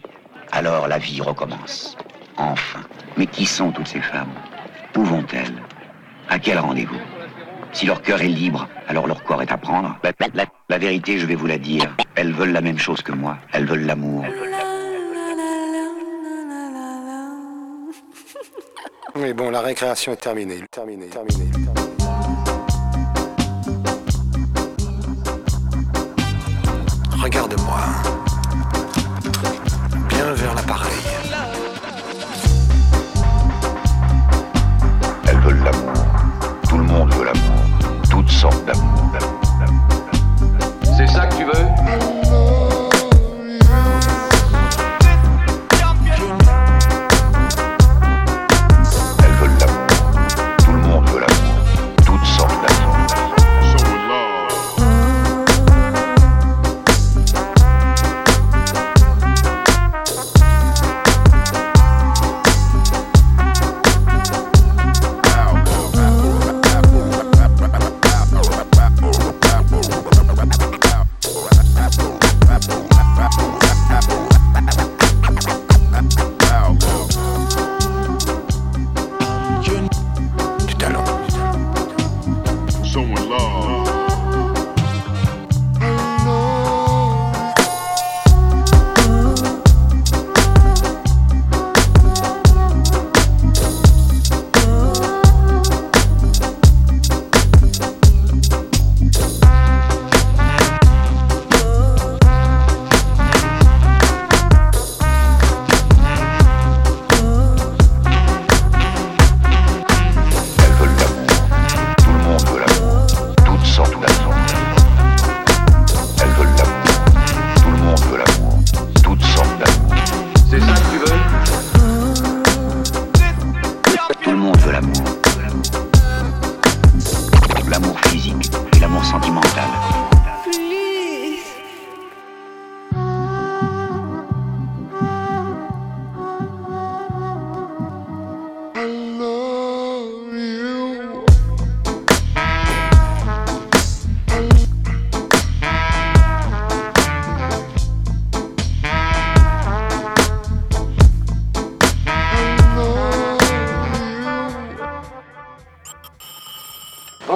[0.51, 1.95] Alors la vie recommence.
[2.37, 2.79] Enfin.
[3.17, 4.33] Mais qui sont toutes ces femmes?
[4.97, 5.53] Où vont-elles
[6.27, 6.99] À quel rendez-vous?
[7.71, 9.95] Si leur cœur est libre, alors leur corps est à prendre?
[10.03, 13.03] La, la- la- la vérité, je vais vous la dire, elles veulent la même chose
[13.03, 13.37] que moi.
[13.53, 14.25] Elles veulent l'amour.
[19.15, 20.63] Mais bon, la récréation est terminée.
[20.71, 21.51] Terminée, terminée.
[27.21, 27.79] Regarde-moi.
[30.09, 30.91] Bien vers l'appareil.
[35.27, 36.05] Elles veulent l'amour.
[36.67, 37.63] Tout le monde veut l'amour.
[38.09, 38.90] Toutes sortes d'amour.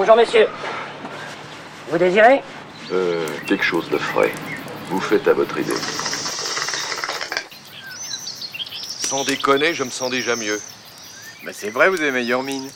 [0.08, 0.46] Bonjour messieurs.
[1.90, 2.40] Vous désirez
[2.92, 4.32] Euh, quelque chose de frais.
[4.88, 5.72] Vous faites à votre idée.
[9.00, 10.60] Sans déconner, je me sens déjà mieux.
[11.42, 12.68] Mais c'est vrai, vous avez meilleure mine.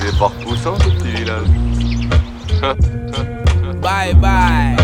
[0.00, 1.48] Il est pas repoussant ce petit village.
[3.82, 4.76] Bye bye.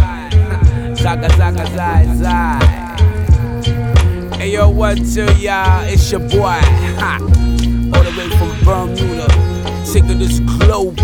[0.97, 2.59] Zaga zaga zai zai.
[4.39, 5.82] Hey yo, what to y'all?
[5.89, 6.61] It's your boy.
[7.01, 7.16] Ha.
[7.95, 9.26] All the way from Bermuda.
[9.93, 10.97] Taking this global.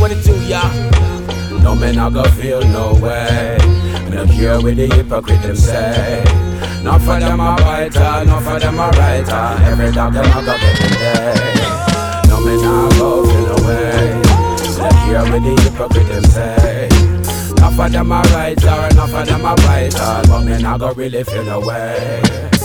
[0.00, 0.70] What it do, y'all?
[1.62, 3.56] No man, I go feel no way.
[4.10, 6.24] No cure with the hypocrite them say.
[6.82, 9.62] Not for them a biter, not for them a writer.
[9.64, 12.28] Every dog them a go get them.
[12.28, 14.22] No man, I go feel no way.
[14.78, 16.88] No cure with the hypocrite them say.
[17.60, 20.22] Not for them a writer, not for them a biter.
[20.28, 22.55] But man, I go really feel no way.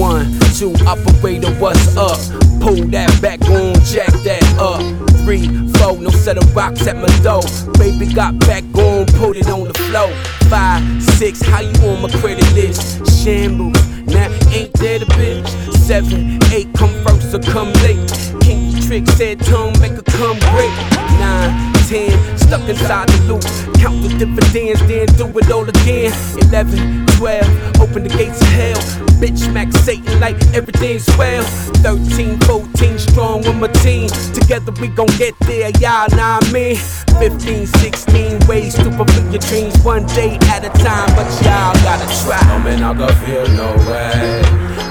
[0.00, 2.16] One, two, operator, what's up?
[2.62, 4.80] Pull that back on, jack that up.
[5.28, 5.46] Three,
[5.76, 7.42] four, no set of rocks at my door.
[7.76, 10.08] Baby got back on, put it on the floor.
[10.48, 13.04] Five, six, how you on my credit list?
[13.22, 13.76] Shambles,
[14.08, 15.46] now ain't that a bitch?
[15.76, 18.00] Seven, eight, come first or come late.
[18.40, 20.72] King trick said tongue make her come great.
[21.20, 23.44] Nine, ten, stuck inside the loop.
[23.76, 26.10] Count the dividends, then do it all again.
[26.48, 27.44] Eleven, twelve,
[27.82, 29.09] open the gates of hell.
[29.20, 31.44] Bitch smack Satan like everything's well.
[31.84, 34.08] 13, 14, strong with my team.
[34.32, 36.76] Together we gon' get there, y'all know I mean.
[37.20, 42.08] 15, 16 ways to fulfill your dreams one day at a time, but y'all gotta
[42.24, 42.40] try.
[42.48, 44.40] No man, I go feel no way.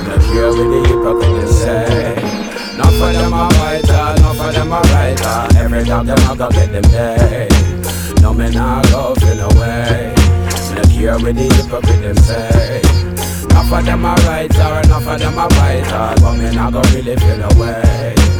[0.06, 2.78] No cure with the hypocrite say.
[2.78, 5.58] Not for them a fighter, not for them a writer.
[5.58, 7.48] Every time them a go get them day.
[8.22, 10.14] No man, I go feel way.
[10.76, 12.99] No cure with the hypocrite them say.
[13.50, 16.22] Not for them a writer, not for them a fighter.
[16.22, 18.39] But me not go really feel away.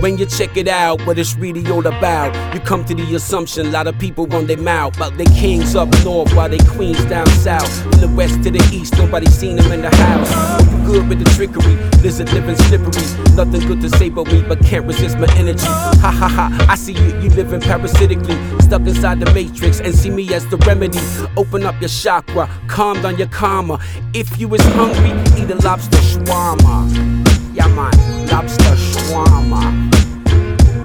[0.00, 3.66] When you check it out, what it's really all about, you come to the assumption
[3.66, 7.04] a lot of people run their mouth about their kings up north while they queens
[7.06, 7.68] down south.
[7.82, 10.62] From the west to the east, nobody seen them in the house.
[10.70, 13.02] You good with the trickery, lizard living slippery.
[13.34, 15.66] Nothing good to say about me, but can't resist my energy.
[15.66, 20.10] Ha ha ha, I see you, you living parasitically, stuck inside the matrix, and see
[20.10, 21.00] me as the remedy.
[21.36, 23.80] Open up your chakra, calm down your karma.
[24.14, 25.10] If you is hungry,
[25.42, 27.37] eat a lobster shawarma.
[27.58, 27.90] Yeah man,
[28.28, 29.60] lobster shawarma.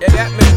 [0.02, 0.56] Yeah that man.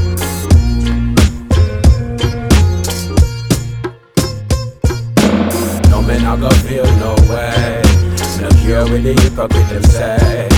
[5.91, 7.83] No man, I go feel no way.
[8.41, 10.49] No cure with the hypocrite them say.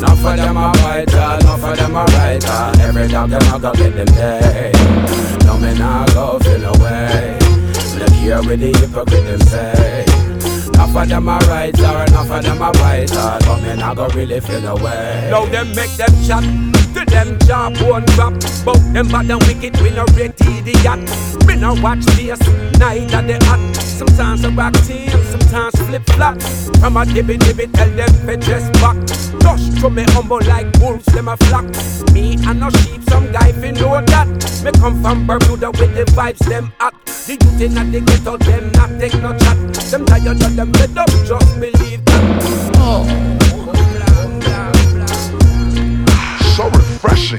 [0.00, 2.72] Not for them a fighter, not for them a writer.
[2.82, 4.72] Every dog them a go get them day.
[5.44, 7.38] No man, I go feel no way.
[7.96, 10.05] No cure with the hypocrite them say.
[10.76, 13.38] Not for them a writer, not for them a writer.
[13.46, 15.28] But me not go really feel the way.
[15.30, 16.44] Now them make them chat.
[16.96, 18.34] To them jawbone drop.
[18.64, 21.00] Bout them bad and wicked, we no rate idiot.
[21.46, 22.40] Me no watch this,
[22.78, 23.76] neither they hot.
[23.76, 26.40] Sometimes I rock team, sometimes flip flop.
[26.80, 28.96] From a dibby dibby, tell them to dress back.
[29.40, 31.66] Dust to me humble like wolves, them a flock.
[32.12, 34.28] Me and no sheep, some guy fi know that.
[34.64, 36.94] Me come from Bermuda with the vibes, them hot.
[37.26, 39.56] The youth inna the ghetto, them not take no chat.
[39.90, 42.42] Them tired of them up, just believe that
[42.78, 43.26] Oh
[46.56, 47.38] so refreshing.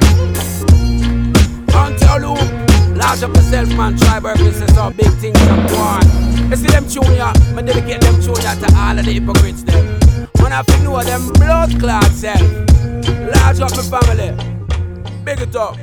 [1.98, 2.36] Tell you,
[2.96, 3.98] large up yourself, man.
[3.98, 6.50] Try work business or big things up one.
[6.50, 10.00] You see them ya, me dedicate them ya to all of the hypocrites them.
[10.40, 12.42] Man, I feel know them blood clot self.
[13.34, 14.32] Large up my family,
[15.26, 15.78] big it up.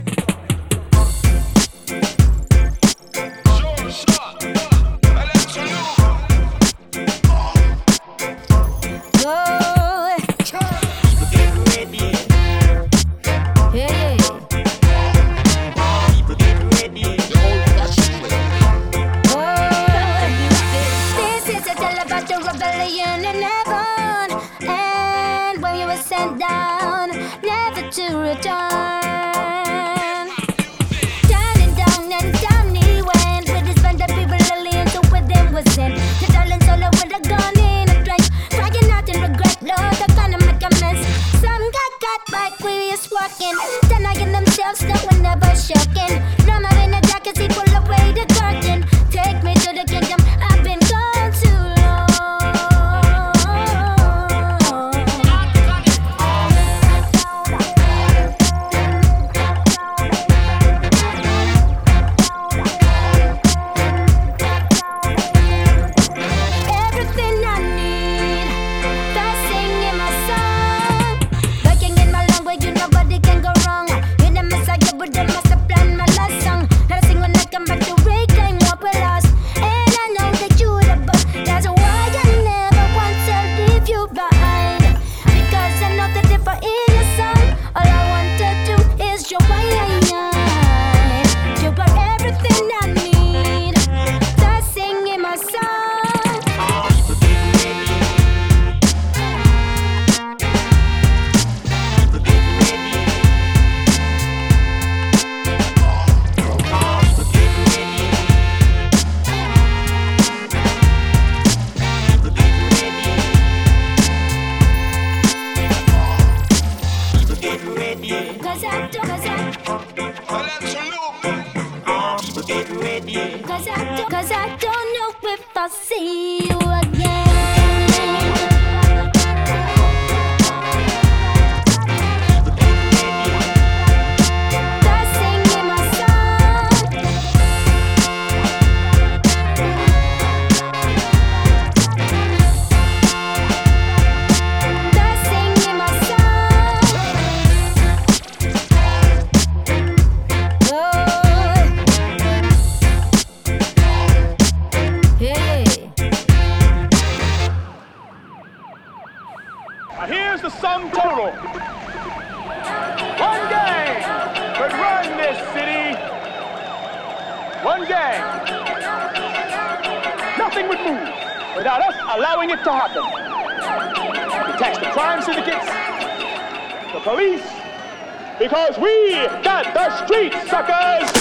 [178.67, 179.13] because we
[179.43, 181.14] got the street suckers.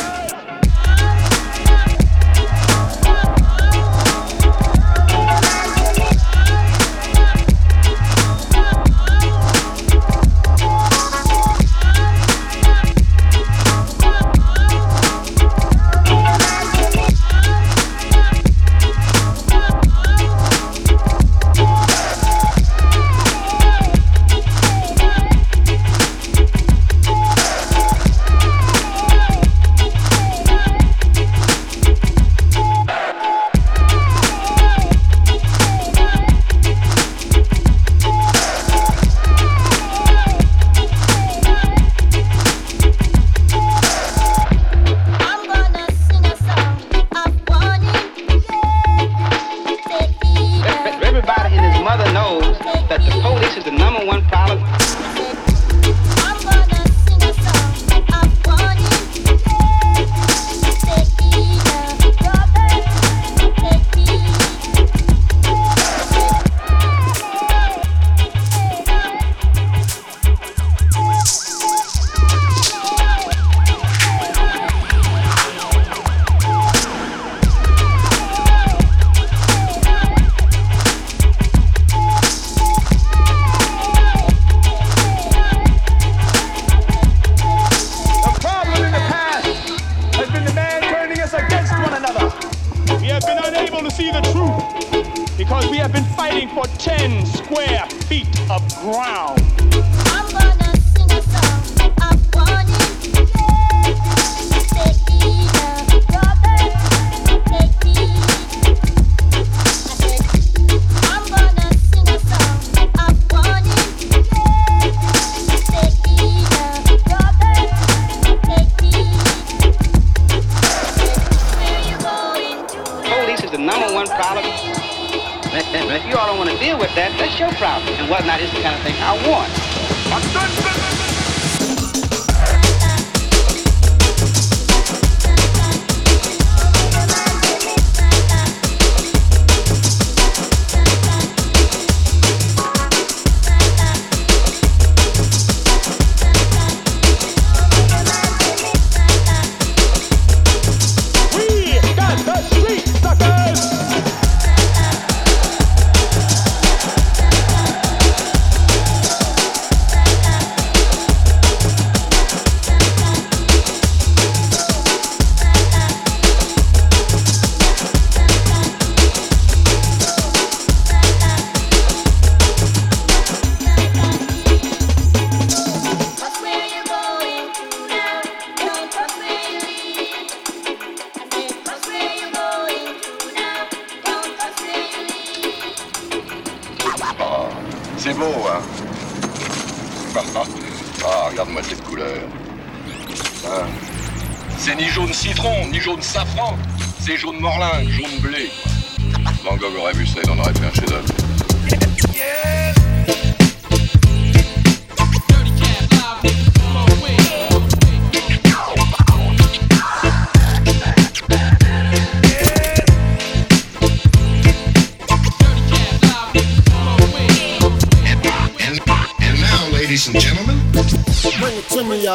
[125.75, 127.89] If you all don't want to deal with that, that's your problem.
[127.95, 130.82] And whatnot is the kind of thing I want.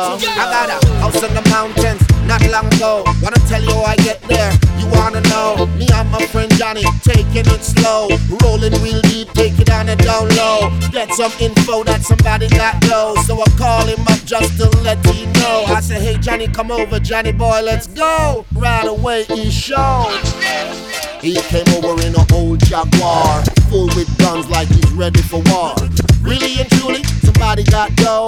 [0.09, 3.05] I got a house in the mountains, not long ago.
[3.21, 4.53] Wanna tell you how I get there?
[4.79, 5.67] You wanna know?
[5.77, 8.09] Me and my friend Johnny, taking it slow.
[8.43, 10.73] Rolling real deep, taking it on a down low.
[10.93, 14.97] Get some info that somebody got gold, So I call him up just to let
[15.15, 15.65] you know.
[15.69, 18.47] I say, hey Johnny, come over, Johnny boy, let's go.
[18.55, 20.09] Right away, he showed.
[21.21, 25.75] He came over in a old Jaguar, full with guns like he's ready for war.
[26.23, 28.28] Really and truly, somebody got gold.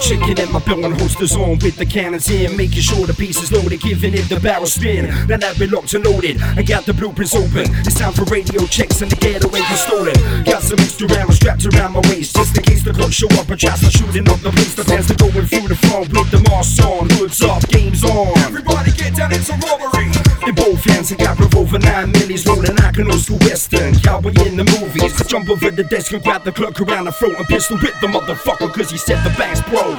[0.00, 3.50] Chicken in my bill and holsters on with the cannons in, making sure the pieces
[3.50, 5.06] loaded, giving it the barrel spin.
[5.28, 7.66] That we locked and loaded, I got the blueprints open.
[7.86, 10.44] It's time for radio checks and the getaway was stolen.
[10.44, 13.48] Got some extra ammo strapped around my waist, just in case the clock show up
[13.48, 14.74] and try start shooting up the place.
[14.74, 18.38] The fans are going through the front with the mask on, hoods up, games on.
[18.38, 20.23] Everybody get down, it's a robbery.
[20.46, 22.76] In both hands, I got revolver nine millis rolling.
[22.78, 25.16] I old school western, cowboy in the movies.
[25.26, 28.08] Jump over the desk and grab the clerk around the throat and pistol whip the
[28.08, 29.98] motherfucker, cause he said the bank's broke.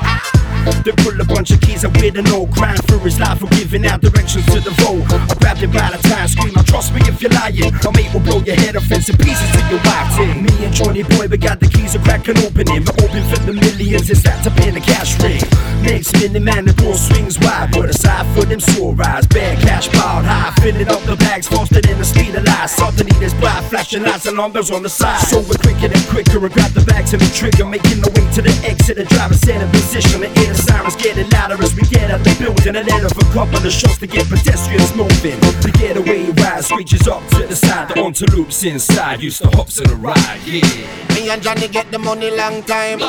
[0.86, 3.48] They pull a bunch of keys, I with an old crime for his life for
[3.58, 5.06] giving out directions to the vote.
[5.10, 7.74] I grab him by the time, scream, I trust me if you're lying.
[7.84, 10.46] My mate will blow your head off in pieces to your wife ting.
[10.46, 12.84] Me and Johnny Boy, we got the keys, I crack and open him.
[12.84, 15.42] But open for the millions, it's that to pay the cash ring.
[15.82, 17.72] Next minute, man, the door swings wide.
[17.72, 20.35] Put aside for them sore eyes, bad cash piled high.
[20.62, 22.70] Filling up the bags faster than the speed of light.
[22.70, 25.22] Suddenly there's bright flashing lights and numbers on the side.
[25.28, 27.66] So we're quicker and quicker and grab the bags and the trigger.
[27.66, 30.22] Making the way to the exit, the driver set in position.
[30.22, 32.76] The inner sirens getting louder as we get out the building.
[32.76, 35.40] And then a couple of shots to get pedestrians moving.
[35.62, 37.90] The getaway ride reaches up to the side.
[37.90, 40.66] The onto loops inside used to hops in a ride, yeah.
[41.14, 43.00] Me and Johnny get the money long time.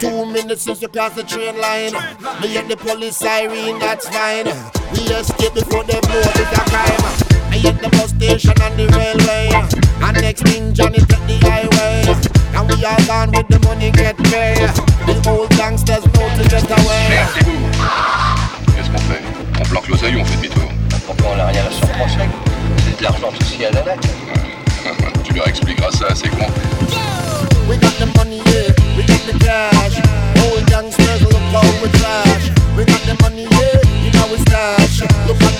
[0.00, 1.92] Two minutes since we cross the train line.
[2.42, 4.46] Me get the police siren, that's fine.
[4.92, 7.02] We escape before them know it's a crime.
[7.50, 9.50] I hit the bus station and the railway.
[10.02, 12.04] And next thing Johnny take the highway.
[12.56, 14.68] And we are gone with the money get paid.
[15.06, 17.06] The old gangsters know to get away.
[17.08, 17.62] Merci vous.
[18.74, 19.22] Qu'est-ce qu'on fait?
[19.60, 20.68] On planque l'oseille ou on fait demi-tour?
[21.06, 22.28] Pourquoi on n'a rien à se reprocher
[22.84, 23.82] C'est de l'argent tout ce qu'il y a là
[25.24, 26.50] Tu leur expliqueras ça à ces cons.
[27.68, 28.70] We got the money, yeah.
[28.96, 29.98] We got the cash.
[30.44, 32.50] Old gangsters look how we flash.
[32.76, 33.80] We got the money, yeah.
[34.04, 35.00] You know we stash.
[35.26, 35.55] Look at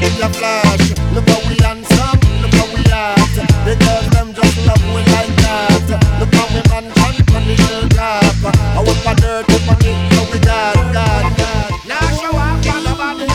[0.00, 0.84] the right look flash.
[1.12, 3.36] Look how we handsome, look how we act.
[3.64, 5.84] Because them just love we like that.
[6.18, 8.24] Look how we mansion on the hill top.
[8.48, 11.86] I whip a dirty money, so we got, got, got.
[11.86, 13.26] Now show off on the body,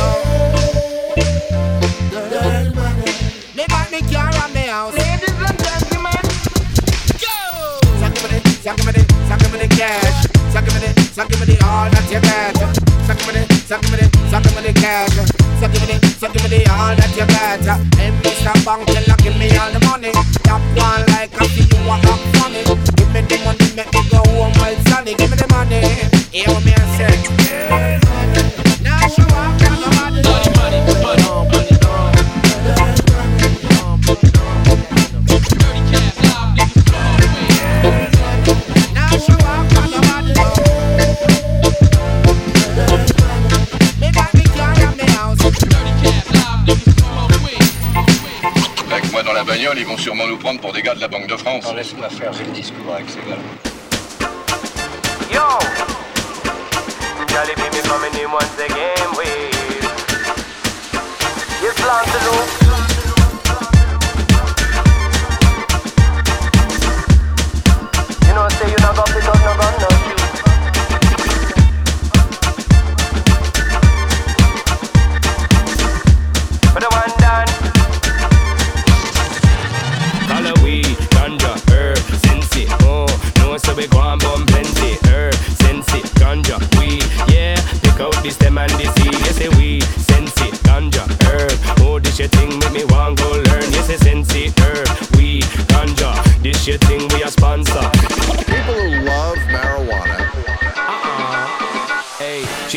[2.11, 3.05] Dirty money.
[3.05, 3.55] Eh.
[3.55, 4.93] Me got me car and me house.
[4.93, 6.23] Ladies and gentlemen.
[8.65, 10.25] Suck me the, suck me the cash.
[10.51, 12.57] Suck me the, suck me the all that you got.
[13.05, 15.44] Suck me the, suck me the, suck me the cash.
[15.59, 17.63] Suck me the, suck me the all that you got.
[17.95, 18.53] Hey, Mr.
[18.65, 20.11] Bank teller, give me all the money.
[20.43, 22.63] Top one like a fee, you want up funny.
[22.99, 25.15] Give me the money, make me go home well sunny.
[25.15, 25.79] Give me the money.
[26.35, 27.15] Hear what me I say.
[28.83, 29.64] Now show off,
[49.77, 51.65] ils vont sûrement nous prendre pour des gars de la Banque de France.
[51.75, 53.37] Laisse-moi faire, j'ai le discours avec ces gars
[55.31, 55.41] Yo!
[57.27, 59.53] Jolly baby coming in once again, wait.
[61.61, 62.45] Yes, Lancelot.
[62.61, 62.84] You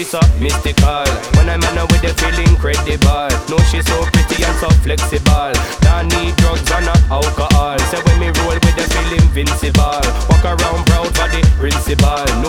[0.09, 1.05] So mystical.
[1.37, 3.29] When I'm in with the feeling credible.
[3.53, 5.53] No, she's so pretty and so flexible.
[5.85, 7.77] Don't need drugs or not alcohol.
[7.93, 10.01] Say when me roll with the feel invincible.
[10.33, 12.25] Walk around proud for the principal.
[12.41, 12.48] No,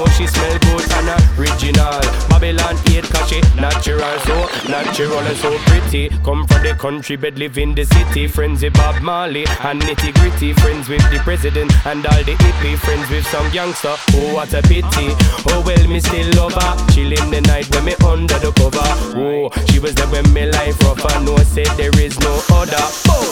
[3.31, 4.35] not natural, so
[4.69, 6.09] natural and so pretty.
[6.23, 8.27] Come from the country, but live in the city.
[8.27, 10.53] Friends with Bob Marley and nitty gritty.
[10.53, 12.77] Friends with the president and all the hippie.
[12.77, 13.95] Friends with some youngster.
[14.13, 15.13] Oh, what a pity.
[15.49, 16.91] Oh, well, me still love her.
[16.91, 18.81] Chilling the night when me under the cover.
[19.17, 21.05] Oh, she was there when me life rough.
[21.05, 22.85] I know, said there is no other.
[23.07, 23.29] Oh.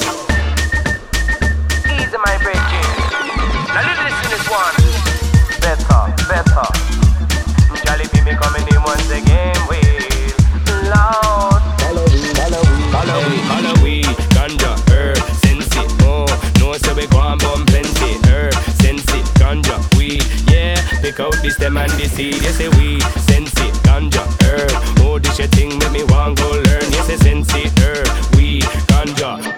[1.86, 2.86] Easy, my brethren.
[3.74, 4.76] Now listen this one.
[5.62, 6.98] Better, better.
[7.86, 9.87] Jolly be me coming in once again with
[12.92, 14.02] follow we, follow we.
[14.36, 16.26] Ganja, herb, sensi, oh.
[16.60, 18.18] No, so we go and plenty.
[18.28, 19.78] Herb, sensi, ganja,
[20.52, 20.76] yeah.
[21.02, 21.92] Pick out stem and.
[23.28, 24.72] Sensi, ganja, herb.
[25.00, 26.84] Oh, this your thing, make me want go learn.
[27.20, 28.08] Sensi, herb,
[28.88, 29.57] ganja.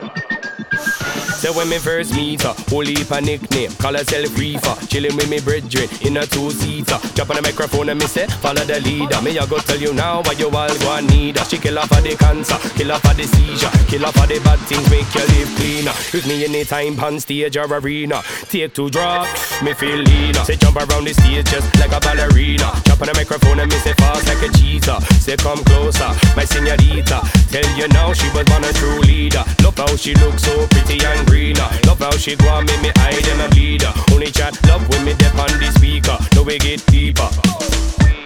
[1.50, 4.86] So when me first meet her, whole heap a nickname, call herself Reefer.
[4.86, 7.00] Chilling with me brethren in a two-seater.
[7.16, 9.20] Drop on the microphone and me say, follow the leader.
[9.24, 11.46] Me I go tell you now why you all go and need her.
[11.46, 14.38] She kill off for the cancer, kill off for the seizure, kill off for the
[14.46, 15.94] bad things, make you live cleaner.
[16.14, 18.22] Use me anytime on stage or arena.
[18.46, 19.26] Take two drop,
[19.64, 20.46] me feel leaner.
[20.46, 22.70] Say jump around the stage just like a ballerina.
[22.86, 25.02] Drop on the microphone and me say fast like a cheetah.
[25.18, 27.26] Say come closer, my señorita.
[27.50, 29.42] Tell you now she was one a true leader.
[29.66, 31.70] Look how she looks so pretty and greener.
[31.88, 33.92] Love how she and make me hide and a leader.
[34.12, 36.18] Only chat love when me dip on the speaker.
[36.36, 37.30] No we get deeper.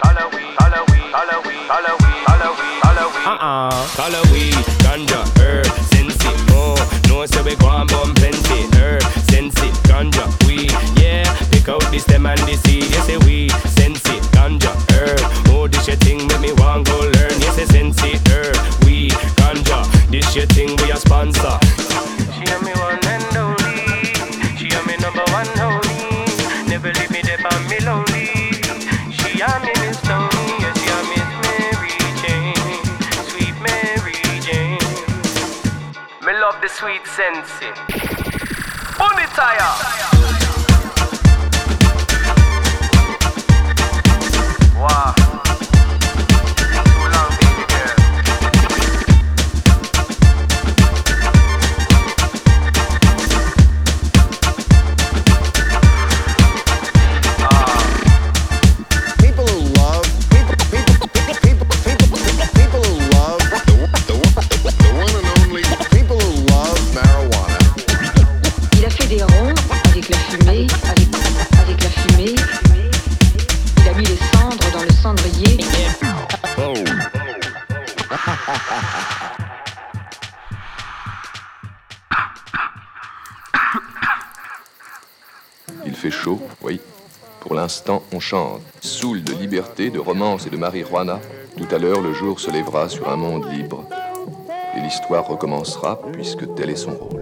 [0.02, 3.20] Follow we, follow we, follow we, follow we, follow we, follow we.
[3.32, 3.70] Uh-uh.
[3.98, 4.50] Follow we,
[4.82, 6.74] ganja, herb, sensi, oh.
[7.08, 8.66] No so we go and bump plenty.
[8.76, 11.24] Herb, sensi, ganja, weed, yeah.
[11.50, 12.53] Pick out the stem and the
[88.24, 88.62] chante.
[88.80, 91.20] Soul de liberté, de romance et de marijuana.
[91.58, 93.84] Tout à l'heure, le jour se lèvera sur un monde libre.
[94.74, 97.20] Et l'histoire recommencera, puisque tel est son rôle.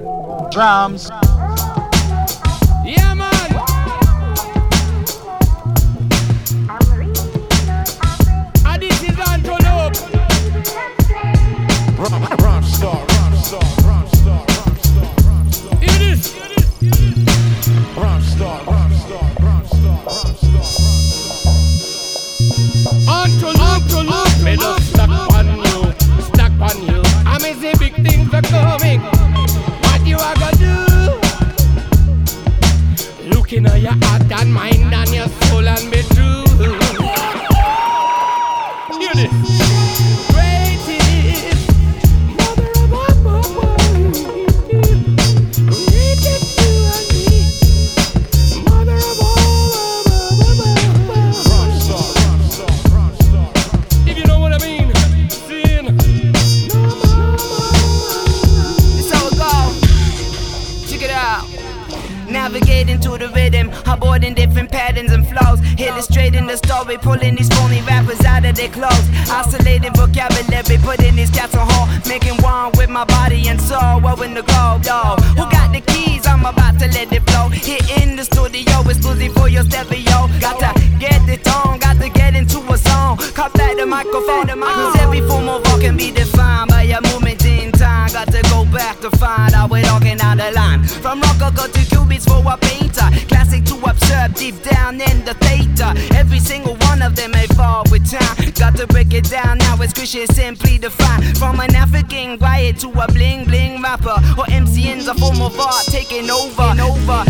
[65.02, 65.60] Patterns and flows.
[65.78, 69.08] Illustrating the story, pulling these phony rappers out of their clothes.
[69.30, 72.06] Oscillating vocabulary, putting these cats on hold.
[72.06, 74.00] Making one with my body and soul.
[74.00, 75.16] Well, in the globe, yo.
[75.36, 76.26] Who got the keys?
[76.26, 77.48] I'm about to let it flow.
[77.48, 80.28] Hit in the studio, exclusive for your stereo.
[80.40, 83.16] Got to get the tone, got to get into a zone.
[83.34, 87.44] Cop that the microphone, cause every form of art can be defined by a moment
[87.44, 88.12] in time.
[88.12, 90.84] Got to go back to find out we're talking out the line.
[90.84, 93.08] From rococo to cubits for a painter.
[93.28, 93.81] Classic to
[94.12, 95.94] perturb deep down in the theta.
[96.14, 98.52] Every single one of them may fall with time.
[98.52, 101.39] Got to break it down now, it's Christian simply defined.
[101.39, 105.86] From an African riot to a bling bling rapper, or MCN's a form of art
[105.86, 107.24] taking over, Taking over,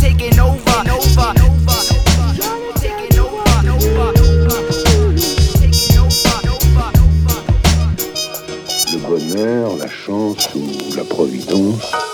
[0.00, 1.32] taking over, and over.
[2.80, 3.42] Taking over.
[8.92, 12.11] Le bonheur, la chance ou la providence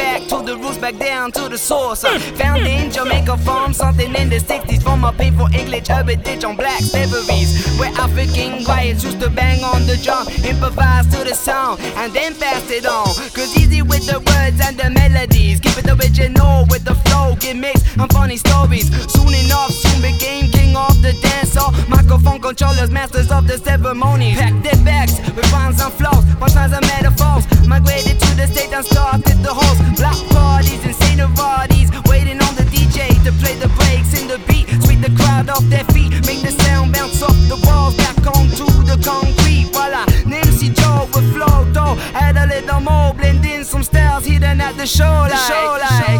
[0.00, 2.04] back to the roots, back down to the source.
[2.04, 6.44] Uh, found in Jamaica farm, something in the 60s from a painful English urban ditch
[6.44, 7.66] on black liveries.
[7.78, 12.34] Where African riots used to bang on the drum, improvise to the sound, and then
[12.34, 13.06] pass it on.
[13.34, 15.60] Cause easy with the words and the melodies.
[15.60, 18.88] Keep it original with the flow, get mixed and funny stories.
[19.12, 21.72] Soon enough, soon became king of the dance hall.
[21.88, 24.38] Microphone controllers, masters of the ceremonies.
[24.38, 27.44] Pack their bags with rhymes and flows, punchlines and metaphors.
[27.66, 29.80] Migrated to the state and started the host.
[29.96, 31.90] Block parties, insane parties.
[32.06, 34.68] Waiting on the DJ to play the breaks in the beat.
[34.84, 36.10] Sweep the crowd off their feet.
[36.26, 39.68] Make the sound bounce off the walls back onto the concrete.
[39.72, 41.96] Voila, Nimsy Joe with flow though.
[42.14, 45.48] Add a little more, blend in some styles hidden at the show like.
[45.50, 45.76] Show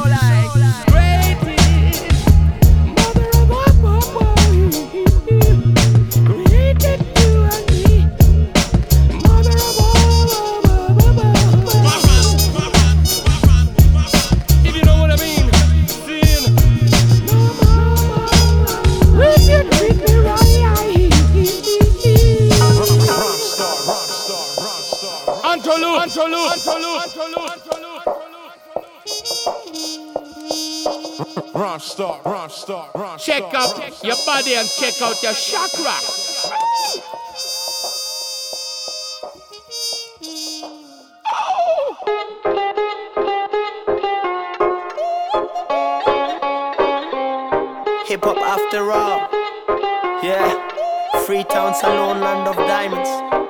[0.08, 0.86] like.
[0.88, 1.59] Great
[26.20, 26.58] Run
[31.80, 35.94] star, run star, run Check out your body and check out your chakra.
[48.04, 49.26] Hip hop after all.
[50.22, 50.52] Yeah.
[51.24, 53.49] Free Freetown Salone, land of diamonds.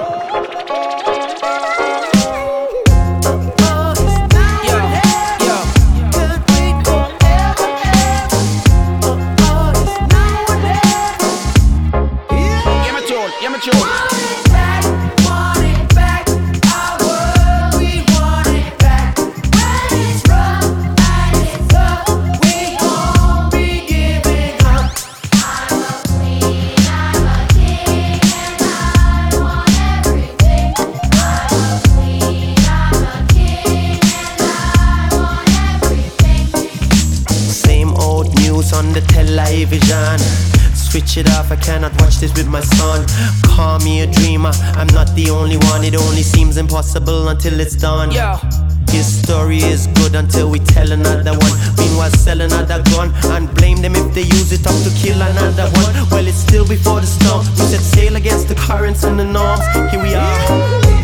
[41.11, 43.05] Switch it off, I cannot watch this with my son.
[43.43, 45.83] Call me a dreamer, I'm not the only one.
[45.83, 48.11] It only seems impossible until it's done.
[48.11, 48.39] Yeah.
[48.87, 51.51] His story is good until we tell another one.
[51.77, 55.67] Meanwhile, sell another gun and blame them if they use it up to kill another
[55.83, 55.91] one.
[56.11, 57.45] Well, it's still before the storm.
[57.59, 59.65] We set sail against the currents and the norms.
[59.91, 61.00] Here we are.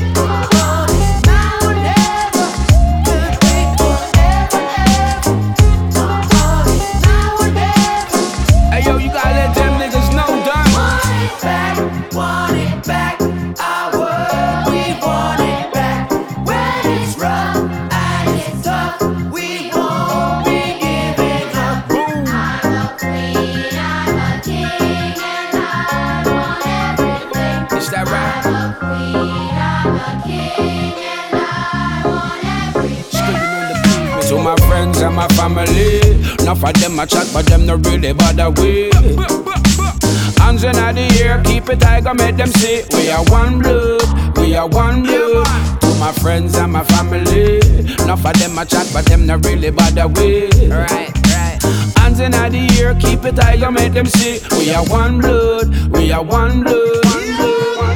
[36.57, 38.93] Enough of them a chat, but them not really bother with.
[40.39, 44.55] Hands in the air, keep it tiger, make them see we are one blood, we
[44.55, 45.81] are one blood.
[45.81, 47.59] To my friends and my family,
[48.03, 50.71] enough of them a chat, but them not really bother with.
[50.71, 51.61] Right, right.
[51.97, 56.11] Hands in the air, keep it tiger, make them see we are one blood, we
[56.11, 57.05] are one blood.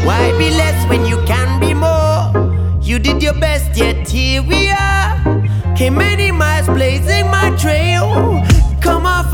[0.06, 2.80] Why be less when you can be more?
[2.82, 5.18] You did your best, yet here we are.
[5.76, 8.44] Came many miles blazing my trail.
[8.82, 9.32] Come off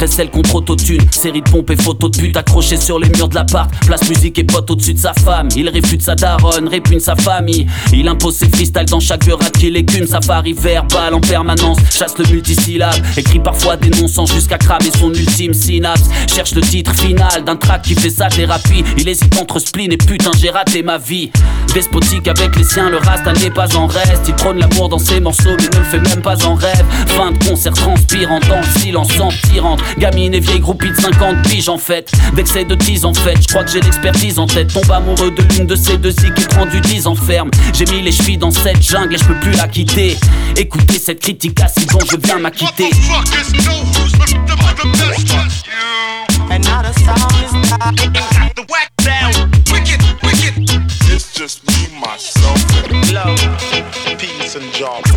[0.00, 3.34] Crécelle contre autotune, série de pompes et photos de pute accrochées sur les murs de
[3.34, 3.70] l'appart.
[3.84, 5.50] Place musique et pote au-dessus de sa femme.
[5.56, 7.66] Il réfute sa daronne, répugne sa famille.
[7.92, 10.06] Il impose ses freestyles dans chaque rat qu'il écume.
[10.06, 12.94] Safari verbal en permanence, chasse le multisyllabe.
[13.18, 16.08] Écrit parfois dénonçant jusqu'à cramer son ultime synapse.
[16.34, 18.82] Cherche le titre final d'un track qui fait sa thérapie.
[18.96, 21.30] Il hésite entre spleen et putain, j'ai raté ma vie.
[21.74, 24.22] Despotique avec les siens, le rasta n'est pas en reste.
[24.26, 26.84] Il trône l'amour dans ses morceaux, mais ne le fait même pas en rêve.
[27.06, 29.80] Fin de concert transpirant dans le silence en tirante.
[29.98, 32.10] Gamine et vieille groupie de 50 piges en fait.
[32.34, 34.72] D'excès de 10 en fait, je crois que j'ai l'expertise en tête.
[34.72, 37.50] Tombe amoureux de l'une de ces deux zigs qui prend du 10 en ferme.
[37.72, 40.16] J'ai mis les chevilles dans cette jungle et je peux plus la quitter.
[40.56, 42.90] Écoutez cette critique assise dont je viens m'acquitter.
[46.50, 48.50] And now the song is dying.
[48.56, 49.39] The whack down.
[51.40, 51.60] Wicked, wicked.
[51.60, 54.18] It's just me, myself, and love.
[54.18, 55.09] Peace and joy.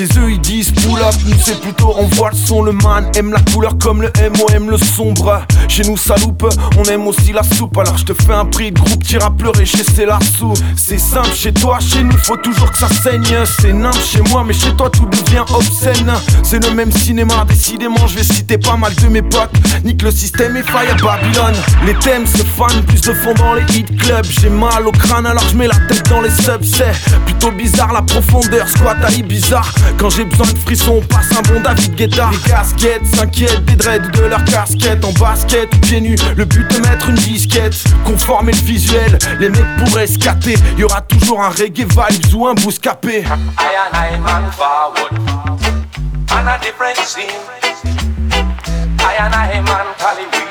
[0.00, 3.04] Chez eux ils disent pull up, nous c'est plutôt on voit le son Le man
[3.16, 5.42] aime la couleur comme le M, on aime le sombre.
[5.68, 6.48] Chez nous ça loupe,
[6.78, 7.76] on aime aussi la soupe.
[7.76, 11.52] Alors je te fais un prix de groupe, t'iras pleurer chez Célassou C'est simple chez
[11.52, 13.44] toi, chez nous faut toujours que ça saigne.
[13.60, 16.10] C'est nimble chez moi mais chez toi tout devient obscène.
[16.44, 19.52] C'est le même cinéma, décidément je vais citer pas mal de mes potes.
[19.84, 21.56] Nique le système et faille à Babylone.
[21.84, 24.24] Les thèmes se fanent, plus de fond dans les hit clubs.
[24.24, 27.92] J'ai mal au crâne alors je mets la tête dans les subs C'est plutôt bizarre
[27.92, 31.94] la profondeur, squat à bizarre quand j'ai besoin de frissons, on passe un bon David
[31.94, 32.30] Guetta.
[32.32, 35.04] Les casquettes s'inquiètent des dreads de leur casquette.
[35.04, 37.74] En basket ou pieds nus, le but de mettre une disquette.
[38.04, 40.54] Conformer le visuel, les mecs pourraient scatter.
[40.76, 43.24] Y aura toujours un reggae vibes ou un bouscapé.
[50.12, 50.49] I.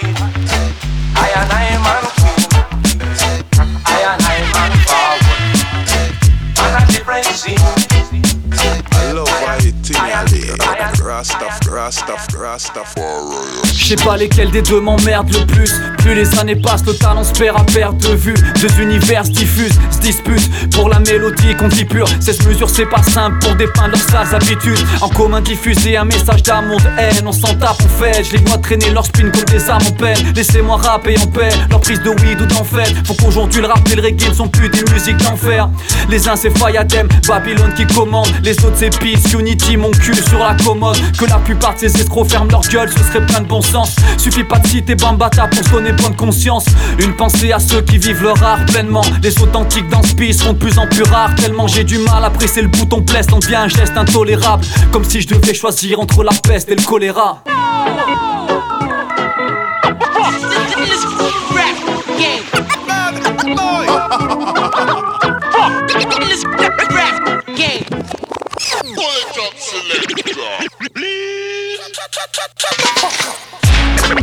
[13.74, 15.74] Je sais pas lesquels des deux m'emmerdent le plus.
[16.00, 18.34] Plus les années passent, le talent se perd à perte de vue.
[18.62, 22.08] Deux univers se diffusent, se disputent pour la mélodie qu'on dit pure.
[22.20, 24.80] 16 mesures, c'est pas simple pour dépeindre leurs sales habitudes.
[25.02, 27.26] En commun diffuser un message d'amour, de haine.
[27.26, 28.24] On s'en tape, on fait.
[28.24, 30.18] Je les vois traîner leur spin comme des armes en peine.
[30.36, 31.50] Laissez-moi rapper en paix.
[31.70, 32.88] Leur prise de weed ou d'enfer.
[33.06, 35.70] Faut qu'aujourd'hui le rap et le reggae ne sont plus des musiques d'enfer.
[36.10, 38.28] Les uns c'est Fayadem, Babylone qui commande.
[38.44, 40.98] Les autres c'est Peace, Unity, mon cul sur la commode.
[41.18, 43.95] Que la plupart de ces escrocs ferment leur gueule, ce serait plein de bon sens.
[44.18, 46.65] Suffit pas de citer Bambata pour se donner bonne conscience.
[46.99, 49.03] Une pensée à ceux qui vivent leur art pleinement.
[49.22, 51.36] Les authentiques dans ce seront de plus en plus rares.
[51.36, 54.65] Tellement j'ai du mal à presser le bouton place, on devient un geste intolérable.
[54.91, 57.44] Comme si je devais choisir entre la peste et le choléra.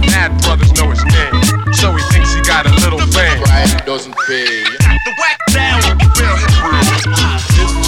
[0.06, 3.40] Mad brothers know his name, so he thinks he got a little fame.
[3.42, 4.64] Right, doesn't pay.
[4.64, 5.80] The whack down,
[6.18, 6.36] real,
[7.80, 7.85] real.